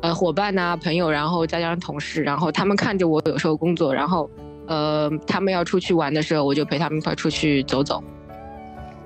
[0.00, 4.28] 呃伙伴呐、朋友，然后再加上同事，然后他们看着我有时候工作，然后
[4.66, 8.02] 呃他们要出去玩的时候，我就陪他们一块出去走走。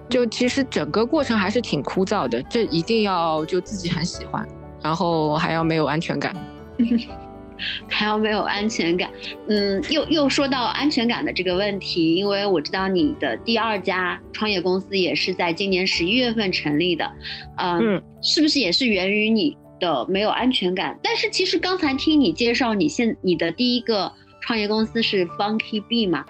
[0.08, 4.46] 就其实整个过程还是挺枯燥的，这一定要就自己很喜欢，
[4.82, 6.34] 然后还要没有安全感，
[7.88, 9.10] 还要没有安全感。
[9.48, 17.10] 嗯，又又说到安全感的这个问题，因为我知道你的第二家创业公司也是在今年十一月份成立的，
[17.56, 20.96] 嗯，是不是也是源于你的没有安全感？
[21.02, 26.24] 但是其实刚才听你介绍，你现你的第一个创业公司是 Funky B 嘛，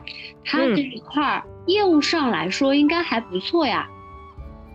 [0.45, 1.43] 它这一块儿。
[1.67, 3.89] 业务上来说应该还不错呀，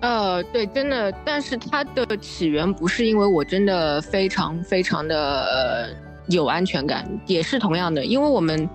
[0.02, 5.96] 呃，对，真的，但是它的起源不是因为我真的非常非常的呃
[6.28, 8.70] 有安全感，也是同样的，因为我们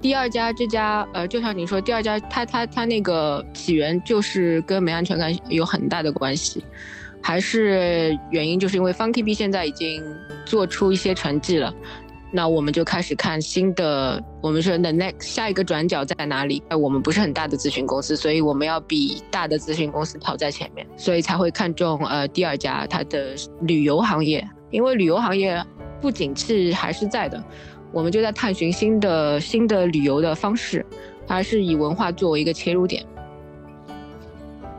[0.00, 6.62] 第二家这家，呃，就像你说，第二家它它它那个起源就是跟没安全感有很大的关系，
[7.22, 10.04] 还是原因就是因为 Funky B 现在已经
[10.44, 11.74] 做出一些成绩了。
[12.32, 16.62] 那我们就开始看新的，我们说的 next 下一个转角在哪里？
[16.68, 25.64] 哎，我们不是很大的咨询公司，所以我们要比大的咨询公司跑在前面，所以才会看中呃第二家它的旅游行业，因为旅游行业
[26.00, 27.42] 不景气还是在的，
[27.92, 30.84] 我们就在探寻新的新的旅游的方式，
[31.26, 33.06] 还是以文化作为一个切入点。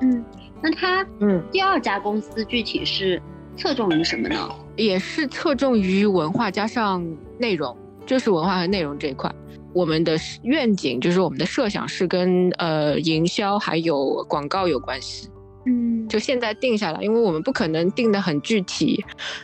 [0.02, 0.24] 嗯，
[0.62, 3.22] 那它嗯第二家公司具体是
[3.56, 4.50] 侧重于什么呢？
[4.78, 7.06] 也是侧重于文化加上
[7.40, 7.76] 内容，
[8.06, 9.30] 就是文化和内容这一块。
[9.74, 15.30] 我们的愿景就是我们的设想是跟呃营销还有广告有关系。
[15.66, 19.04] 嗯，就现在定下来，因为我们不可能定的很具体，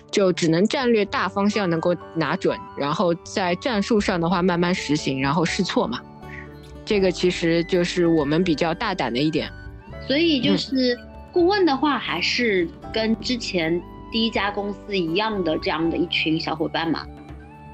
[0.10, 6.00] 就只能战略大方向能够拿准，然后在战术上的话慢慢实行，然后试错嘛。
[6.86, 9.52] 这个其实就是我们比较大胆的一点。
[10.08, 10.98] 所以就是
[11.32, 13.82] 顾问的话，还是跟之前。
[14.14, 17.04] 第一家公司一样的这样的一群小伙伴嘛，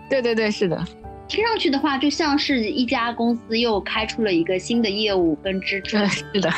[0.09, 0.81] 对对对，是的。
[1.27, 6.03] 听上去的话，就像是一家公司又开出了一个新的业务跟支撑。
[6.07, 6.49] 是的，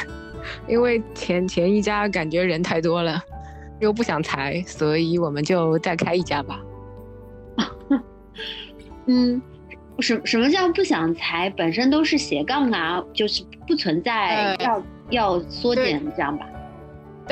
[0.68, 3.20] 因为前前一家感觉人太多了，
[3.80, 6.62] 又不想裁，所以我们就再开一家吧。
[9.08, 9.42] 嗯，
[9.98, 11.50] 什什么叫不想裁？
[11.58, 16.46] 本身都是斜杠啊，就是不存在要要缩减这样吧。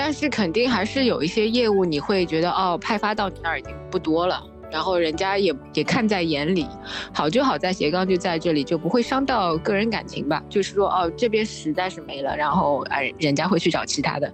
[0.02, 4.41] 但是肯定还是有一些业务，你会觉得哦，派发到你那儿已经不多了，
[4.72, 6.66] 然后人家也也看在眼里，
[7.14, 10.41] 好就好在斜杠就在这里，就不会伤到个人感情吧。
[10.47, 14.34] 就是说哦，这边实在是没了，然后哎，人家会去找其他的。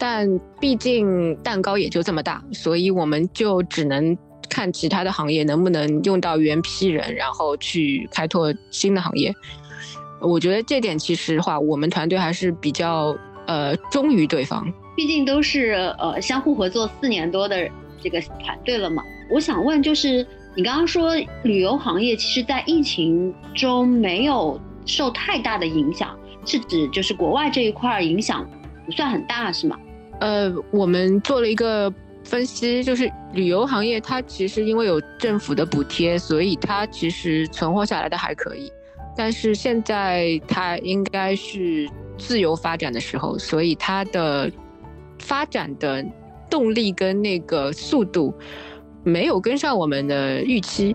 [0.00, 4.18] 但毕竟蛋糕也就这么大，所以我们就只能
[4.50, 9.32] 看其他的行业能不能用到原批人，然后去开拓新的行业。
[10.20, 14.66] 我觉得这点其实话，我们团队还是比较呃忠于对方。
[14.96, 17.68] 毕竟都是呃相互合作四年多的
[18.00, 28.48] 这个团队了嘛，我想问就是，你刚刚说旅游行业其实在疫情中没有受太大的影响，是指就是国外这一块影响
[28.86, 29.78] 不算很大是吗？
[30.20, 31.92] 呃，我们做了一个
[32.22, 38.70] 分析，就是旅游行业它其实因为有政府的补贴，所以它其实存活下来的还可以。
[39.16, 44.50] 但是现在它应该是自由发展的时候，所以它的
[45.24, 46.04] 发展的
[46.50, 48.32] 动力跟那个速度
[49.02, 50.94] 没有跟上我们的预期，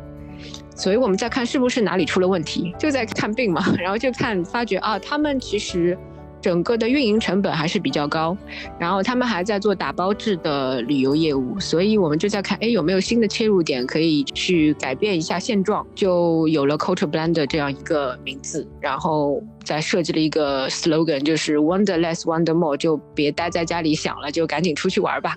[0.76, 5.98] 所以我们在看是不是哪里出了问题，就在看病嘛，然后就看发觉啊，他们其实。
[6.42, 8.38] 整个的运营成本还是比较高，
[8.80, 25.36] 然后他们还在做打包制的旅游业务，所以我们就在看，哎，有没有新的切入点可以去改变一下现状，就有了 Culture Blender 这样一个名字，然后再设计了一个 slogan，就是 Wonder Less Wonder More，就别待在家里想了，就赶紧出去玩吧。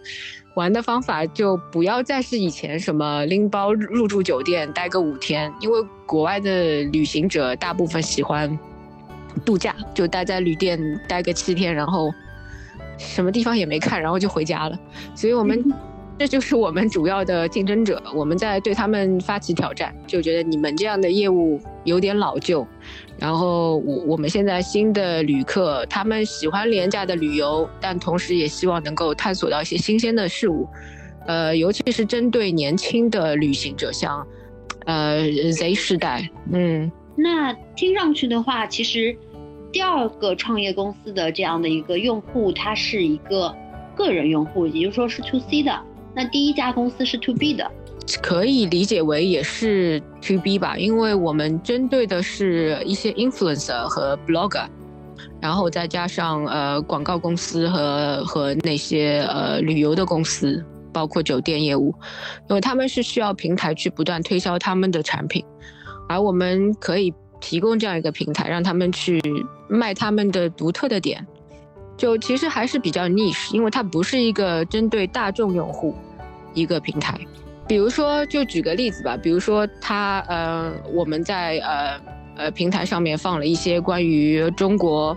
[0.55, 8.59] 玩的方法就不要再是以前什么拎包入住酒店待个五天，因为国外的旅行者大部分喜欢。
[9.45, 10.79] 度假就待在旅店
[11.09, 12.13] 待个七天，然后
[12.99, 14.79] 什么地方也没看，然后就回家了。
[15.15, 15.63] 所以，我们
[16.19, 22.67] 这就是我们主要的竞争者，我们在对他们发起挑战，就觉得你们这样的业务有点老旧。
[23.19, 30.69] 然后，我我们现在新的旅客，他们喜欢廉价的旅游，但同时也希望能够探索到一些新鲜的事物。
[31.27, 34.27] 呃，尤其是针对年轻的旅行者，像
[34.87, 35.23] 呃
[35.53, 36.91] Z 世代，嗯。
[37.15, 39.17] 那听上去的话，其实
[39.71, 43.55] 第二个创业公司的这样的一个用户，它是一个
[43.95, 45.79] 个人用户，也就是说是 to C 的。
[46.15, 47.71] 那第一家公司是 to B 的，
[48.23, 54.67] 可以理解为也是 to B 吧，因为我们针对的是一些 influencer 和 blogger，
[55.41, 61.95] 然后再加上呃广告公司和和那些呃旅游的公司，包括酒店业务，
[62.51, 65.43] 因为他们是需要平台去不断推销他们的产品。
[66.09, 69.21] 而我们可以提供这样一个平台，让他们去
[69.69, 71.27] 卖他们的独特的点，
[71.97, 75.95] 就其实还是比较 niche，因为它不是一个针对大众用户
[76.55, 77.19] 一个平台。
[77.67, 82.01] 比如说，就举个例子吧，比如说他呃，我们在呃
[82.37, 85.17] 呃平台上面放了一些关于中国，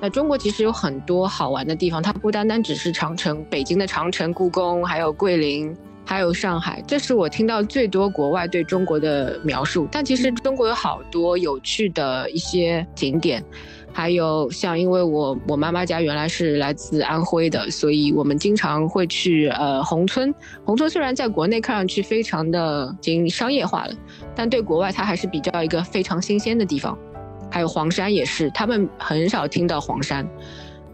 [0.00, 5.74] 那中国其实有很多好玩的地方，它不单单只是长城，北京的长城、故宫，还有桂林。
[6.12, 9.88] 还有上海，这是我听到最多国外对中国的描述。
[9.90, 13.42] 但其实中国有好多有趣的一些景点，
[13.94, 20.34] 还有像因为我我妈妈家原来是来自安徽的，所以我们经常会去呃宏村。
[20.66, 23.94] 宏村虽然在国内看上去非常的已经商业化了，
[24.34, 26.94] 但对国外它还是比较一个非常新鲜的地方。
[27.50, 30.28] 还有黄山也是，他们很少听到黄山，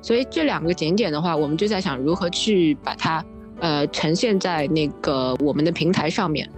[0.00, 3.24] 所以这两个景点的话，我们就在想如何去把它。
[3.60, 6.48] 呃，呈现在那个我们的平台上面，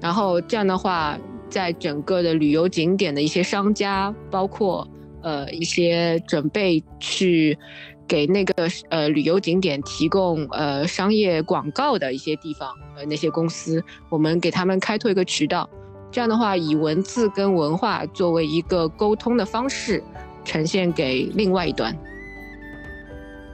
[0.00, 4.86] 然后这样的话，在整个的旅游景点的一些商家，包括
[5.22, 7.58] 呃一些准备去
[8.06, 15.68] 给那个呃旅游景点提供呃商业广告的一些地方，呃那些公司，我们给他们开拓一个渠道，
[16.12, 20.02] 这样的话，以文字跟文化作为一个沟通的方式，
[20.44, 21.96] 呈现给另外一端。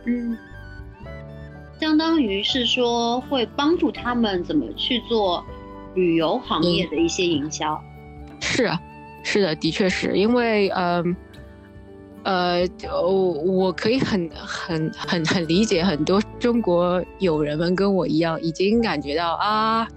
[0.05, 0.37] 嗯。
[1.81, 5.43] 相当于是说会帮助他们怎么去做
[5.95, 7.83] 旅游行业的一些营销，
[8.39, 8.71] 是，
[9.25, 11.03] 是的，的确是因为呃
[12.23, 19.89] 呃，我我可以很很很很理解很多中国友人们跟我一样，已经感觉到啊，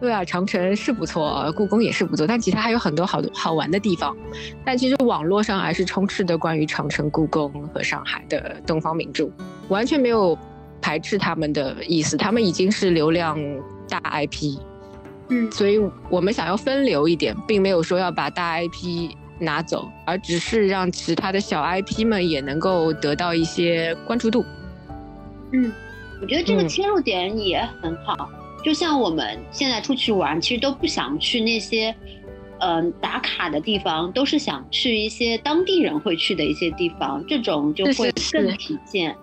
[0.00, 4.16] 对啊，长城是不错，故宫也是不错，但其他还有很多好多好玩的地方，
[4.64, 9.30] 但其实网络上还是充斥的关于长城、故宫和上海的东方明珠，
[9.68, 10.36] 完全没有。
[10.88, 13.38] 排斥他们的意思，他们已经是流量
[13.90, 14.58] 大 IP，
[15.28, 15.78] 嗯，所以
[16.08, 24.42] 我们想要分流一点，并没有说要把大 IP 拿走，而只是让其他的小 IP 们也能够得到一些关注度。
[25.52, 25.70] 嗯，
[26.22, 28.30] 我觉得这个切入点也很好。
[28.64, 31.94] 就像我们现在出去玩，其实都不想去那些
[32.60, 39.14] 嗯打卡的地方，都是想去一些当地人会去的一些地方，这种就会更体现。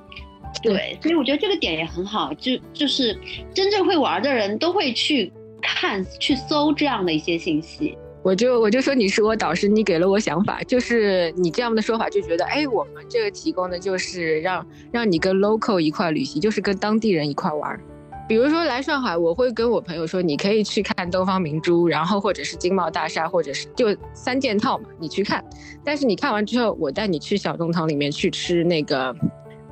[0.63, 3.15] 对，所以我觉得这个点也很好，就就是
[3.53, 5.31] 真正会玩的人都会去
[5.61, 7.97] 看、去搜这样的一些信息。
[8.23, 17.79] 我就我就说你是我导师，你给了我想法，就是你这样的说法就觉得，哎，我们这个提供的就是让让你跟 local 一块旅行，就是跟当地人一块玩。
[18.27, 25.45] 比如说来上海，我会跟我朋友说，你可以去看东方明珠，然后或者是金茂大厦，或者是就三件套嘛，你去看。
[25.83, 29.15] 但是你看完之后，我带你去小东堂里面去吃那个。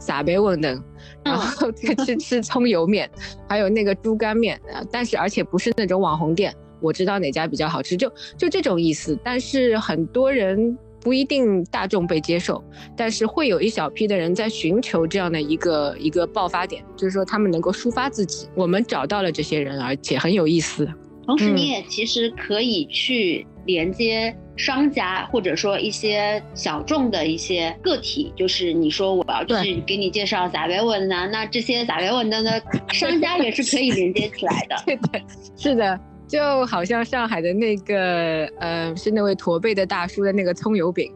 [0.04, 0.78] 撒贝问的，
[1.24, 3.10] 然后再去吃葱油面，
[3.48, 4.60] 还有那个猪肝面，
[4.92, 9.18] 但是而且不是那种网红店，我知道哪家比较好吃，就就这种意思。
[9.24, 12.62] 但是很多人不一定大众被接受，
[12.98, 18.48] 但是会有一小批的人在寻求这样的一个一个爆发点，就是说他们能够抒发自己。
[18.56, 20.86] 我们找到了这些人，而且很有意思。
[21.26, 28.32] 同时，你也其实可以去连接商家，或者说一些小众的一些个体。
[28.36, 32.52] 就是你说我要去给你介绍撒维文呢，那这些撒维文的呢，
[32.90, 34.76] 商家也是可以连接起来的。
[34.86, 35.22] 对的，
[35.56, 41.12] 是的，就好像上海的那个，呃，是那位驼背的大叔的那个葱油饼，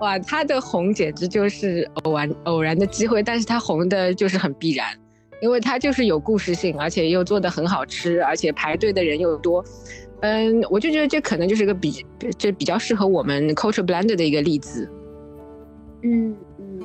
[0.00, 4.86] 哇，他的红简直就是偶然偶然的机会，但是他红的就是很必然。
[5.42, 9.64] 因为它就是有故事性，而且又做的很好吃，而且排队的人又多，
[10.20, 12.04] 嗯，我就觉得这可能就是个比
[12.36, 14.88] 这比较适合我们 culture blend 的一个例子。
[16.02, 16.80] 嗯嗯，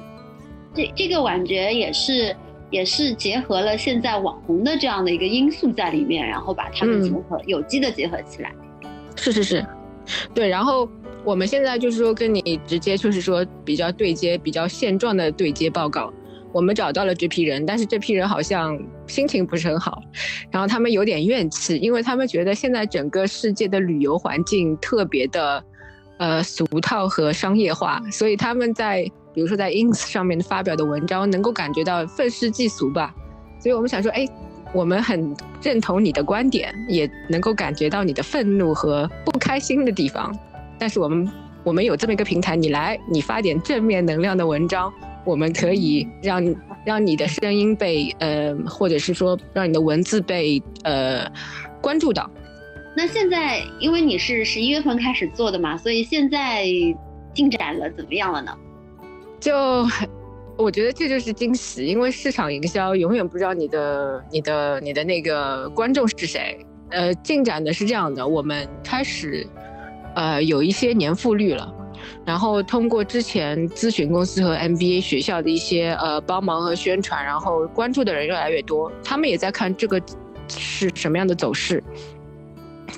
[0.74, 2.36] 这这个感觉也是
[2.70, 8.54] 也是结合了现在网红的这样的一个因素在里面，然后把它们结合有机的结合起来。
[9.16, 9.66] 是是是，
[10.34, 10.48] 对。
[10.48, 10.90] 然后
[11.24, 16.14] 我们现在就是说跟你直接就是说比较对接，比较现状的对接报告。
[16.56, 20.02] 我们找到了这批人，但是这批人好像心情不是很好，
[20.50, 25.62] 然后他们有点怨气，因为他们觉得现在整个世界的旅游环境特别的，
[26.18, 29.04] 呃俗套和商业化，所以他们在
[29.34, 33.14] 比如说在 ins 上面发表的文章，能够感觉到愤世嫉俗吧。
[33.60, 34.26] 所以我们想说，哎，
[34.74, 40.34] 我们很认同你的观点，也能够感觉到你的愤怒和不开心的地方，
[40.80, 41.30] 但是我们
[41.66, 44.94] 我们有这么一个平台，你来，你发点正面能量的文章。
[45.26, 46.56] 我们可以让
[46.86, 51.30] 让你的声音被呃，或者是说让你的文字被呃
[51.82, 52.30] 关注到。
[52.96, 56.66] 那现在因为你是十一月份开始做的嘛，所以现在
[57.34, 58.56] 进展了怎么样了呢？
[59.40, 59.86] 就
[60.58, 66.58] 我觉得这就是惊喜，因为市场营销永远不知道你的你的你的那个观众是谁。
[66.92, 69.46] 呃，进展的是这样的，我们开始
[70.14, 71.75] 呃有一些年复率了。
[72.26, 80.02] 然后通过之前咨询公司和 MBA 学校的一些呃帮忙和宣传，然后关注的人越来越多，他们也在看这个
[80.48, 81.84] 是什么样的走势。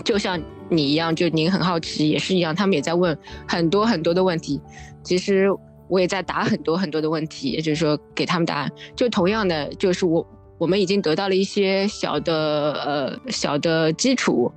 [0.03, 0.39] 就像
[0.69, 4.61] 你一样，就您很好奇，也是一样，他们也在问很多很多的问题。
[5.01, 5.47] 其实
[5.87, 8.71] 我也在答很多很多的问题，也就是说给他们答案。
[8.95, 10.27] 就同样的，就是我
[10.57, 14.51] 我们已经得到了一些小的呃小的基础，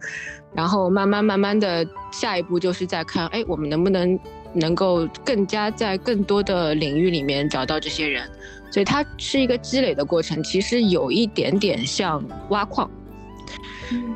[0.53, 4.19] 然后慢慢慢慢的下一步就是在看，哎，我们能不能。
[4.53, 8.29] 能够更加在更多的领域里面找到这些人，
[8.71, 10.43] 所以它是一个积累的过程。
[10.43, 12.91] 其实有一点点像挖矿，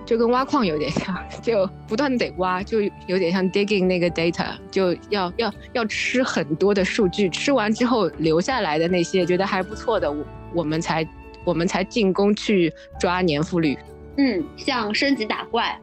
[0.04, 10.24] 就跟挖矿有点像，就不断得挖，就有点像 digging 那个 data，就要要要吃很多的数据，吃完之后留下来的那些觉得还不错的，我
[10.54, 11.06] 我们才
[11.44, 13.76] 我们才进攻去抓年复率。
[14.16, 15.76] 嗯，像升级打怪，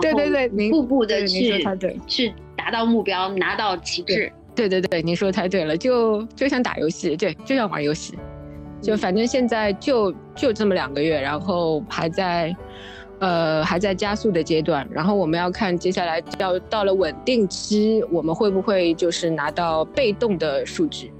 [0.00, 2.32] 对对对，一步步的去对去。
[2.56, 4.30] 达到目标，拿到旗帜。
[4.54, 8.18] 对对对，你说太对了，就就像打游戏，对，就像玩游戏，
[8.82, 12.54] 就反正现在就就这么两个月，然后还在，
[13.20, 21.10] 呃，还在加速的阶段，然后我们要看接下来要到了稳定期，我们会不会就是拿到被动的数据，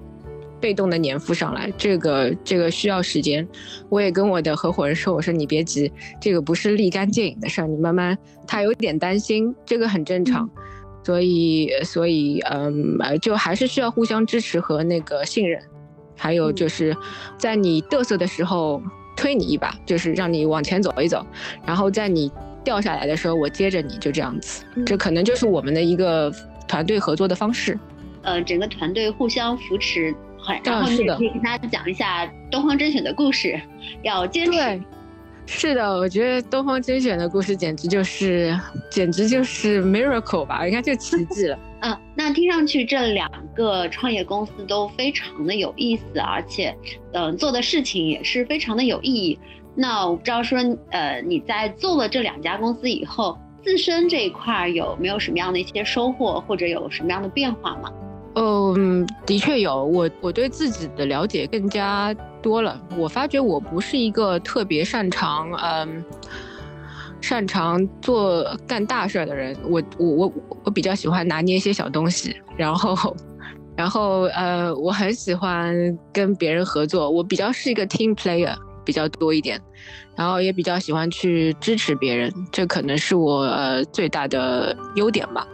[0.61, 3.47] 被动的年复上来，这个这个需要时间。
[3.89, 5.91] 我也跟我的合伙人说，我说你别急，
[6.21, 8.17] 这个不是立竿见影的事儿，你慢慢。
[8.47, 10.49] 他有点担心，这个很正常。
[11.03, 15.61] 所以，所以，嗯，就还是需要互相支持和那个信任，
[16.17, 16.95] 还有就是
[17.39, 18.83] 在你嘚瑟的时候
[19.17, 21.27] 推你一把，就是让你往前走一走，
[21.67, 22.31] 然后在你
[22.63, 24.63] 掉下来的时候我接着你，就这样子。
[24.85, 26.31] 这可能就是我们的一个
[26.69, 27.77] 团队合作的方式。
[28.23, 30.15] 呃，整个团队互相扶持，
[30.65, 33.61] 然后你可以跟他讲一下东方甄选的故事，
[34.03, 34.83] 要坚持。
[35.47, 38.57] 是的，我觉得东方甄选的故事简直就是，
[38.89, 41.59] 简直就是 miracle 吧，应该就奇迹了。
[41.83, 46.77] 嗯，那听上去这两个创业公司都非常的有意思，而且，
[47.15, 49.37] 嗯，做的事情也是非常的有意义。
[49.75, 50.59] 那我不知道说，
[50.91, 57.91] 呃，你在做了这两家公司以后，自身这一块有没有什么样的一些收获，或者有什么样的变化吗？
[58.35, 62.15] 嗯，的确有，我我对自己的了解更加。
[62.43, 66.03] 多了，我发觉我不是一个特别擅长，嗯，
[67.21, 69.55] 擅长做干大事儿的人。
[69.69, 70.33] 我我我
[70.65, 73.15] 我比较喜欢拿捏一些小东西，然后，
[73.77, 75.77] 然后呃，我很喜欢
[76.15, 77.11] 跟别人合作。
[77.11, 78.57] 我比较是一个 team player
[78.87, 79.61] 比较多一点，
[80.17, 85.47] 然后也比较喜欢去支持别人，这可能是我呃最大的优点吧。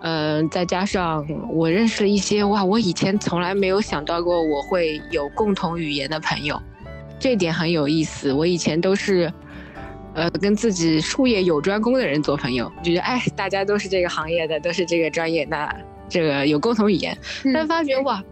[0.00, 6.60] 嗯，再加上我认识了一些哇，我以前从来没有想到过我会有共同语言的朋友，
[7.18, 8.32] 这点很有意思。
[8.32, 9.32] 我以前都是，
[10.14, 15.74] 呃，跟自己术业有专攻的人做朋友，就觉得哎，大家都是这个行业的，都是这个专业，那
[16.08, 17.18] 这个有共同语言，
[17.52, 18.22] 但发觉哇，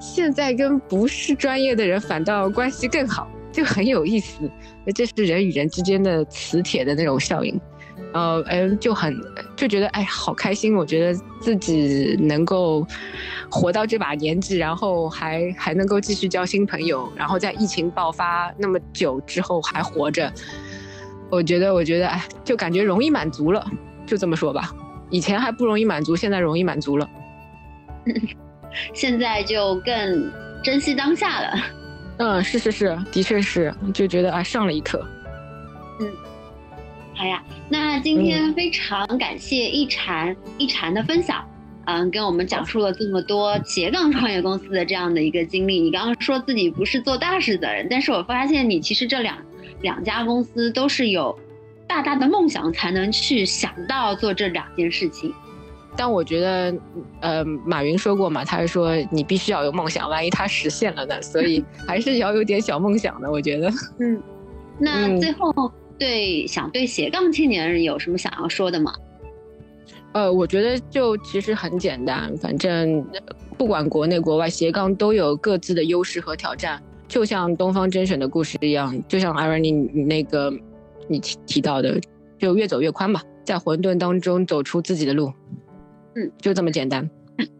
[0.00, 4.48] 现在跟不是专业的人反倒关系更好，就很有意思。
[4.94, 7.60] 这是人与人之间的磁铁的那种效应。
[8.12, 9.14] 呃，哎，就很
[9.54, 10.74] 就觉得哎，好开心！
[10.74, 12.86] 我觉得自己能够
[13.50, 20.32] 活到这把年纪，然后还还能够继续交新朋友，然后在疫情爆发那么久之后还活着，
[21.30, 23.64] 我觉得，我觉得，哎，就感觉容易满足了，
[24.06, 24.72] 就这么说吧。
[25.10, 27.08] 以前还不容易满足，现在容易满足了。
[28.94, 30.30] 现在就更
[30.62, 31.52] 珍惜当下了。
[32.18, 35.06] 嗯，是是是，的确是，就觉得啊，上了一课。
[37.18, 37.20] 嗯。
[37.20, 41.44] 好呀，那今天非常感谢一禅一禅的分享，
[41.86, 45.80] 嗯，跟我们讲述了这么多斜杠创业公司的这样的一个经历。
[45.80, 49.36] 你刚刚说自己不是做大事的人，但是我发现你其实这两
[49.80, 51.36] 两家公司都是有
[51.88, 55.34] 大大的梦想才能去想到做这两件事情。
[55.96, 56.72] 但我觉得，
[57.18, 61.20] 呃，马云说过嘛，他是说你必须要有梦想，万一他实现了呢？
[61.20, 63.68] 所以还是要有点小梦想的，我觉得。
[63.98, 64.22] 嗯，
[64.78, 65.72] 那最后。
[65.98, 68.94] 对，想对斜杠青年人有什么想要说的吗？
[70.12, 73.04] 呃，我觉得就其实很简单，反正
[73.58, 76.82] 不管国内国外，斜杠都有各自的优势和挑战。
[77.06, 80.52] 就像东方甄选的故事一样，就像 Irene 你那个
[81.08, 82.00] 你提提到的，
[82.38, 85.32] 就越走越宽吧，在混沌当中走出自己的路。
[86.14, 87.08] 嗯，就这么简单。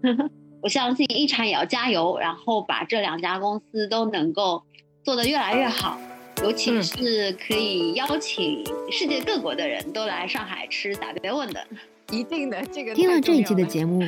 [0.61, 4.62] 我相信一禅也要加油，然后把这两家公司都能够
[5.05, 5.99] 做得越来越好。
[6.43, 11.66] 尤其是可以邀请世界各国的人都来上海吃打边问的，
[12.11, 12.62] 一定的。
[12.72, 14.03] 这个听了这一期的节目，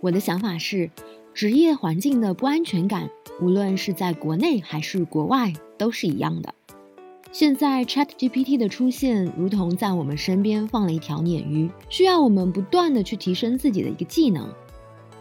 [0.00, 0.90] 我的想法是，
[1.34, 3.10] 职业环境的不安全感，
[3.40, 6.54] 无论是在国内还是国外，都是一样的。
[7.30, 14.48] 现在 Chat GPT 的出现，如同在我们身边放了一条鲶鱼，需要我们不断的去提升自己的一个技能。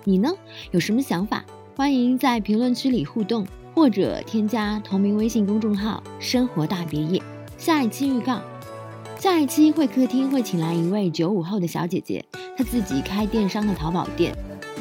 [0.05, 0.31] 你呢？
[0.71, 1.43] 有什么想法？
[1.75, 3.45] 欢迎在评论区里互动。
[3.73, 7.21] 或者添加同名微信公众号“生活大别野”。
[7.57, 8.41] 下一期预告：
[9.17, 12.23] 下一期会客厅会请来一位九五后的小姐姐，
[12.57, 14.35] 她自己开电商的淘宝店，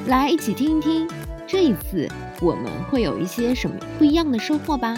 [0.07, 1.09] 来一起听一听，
[1.47, 2.09] 这一次
[2.41, 4.97] 我们会有一些什么不一样的收获吧。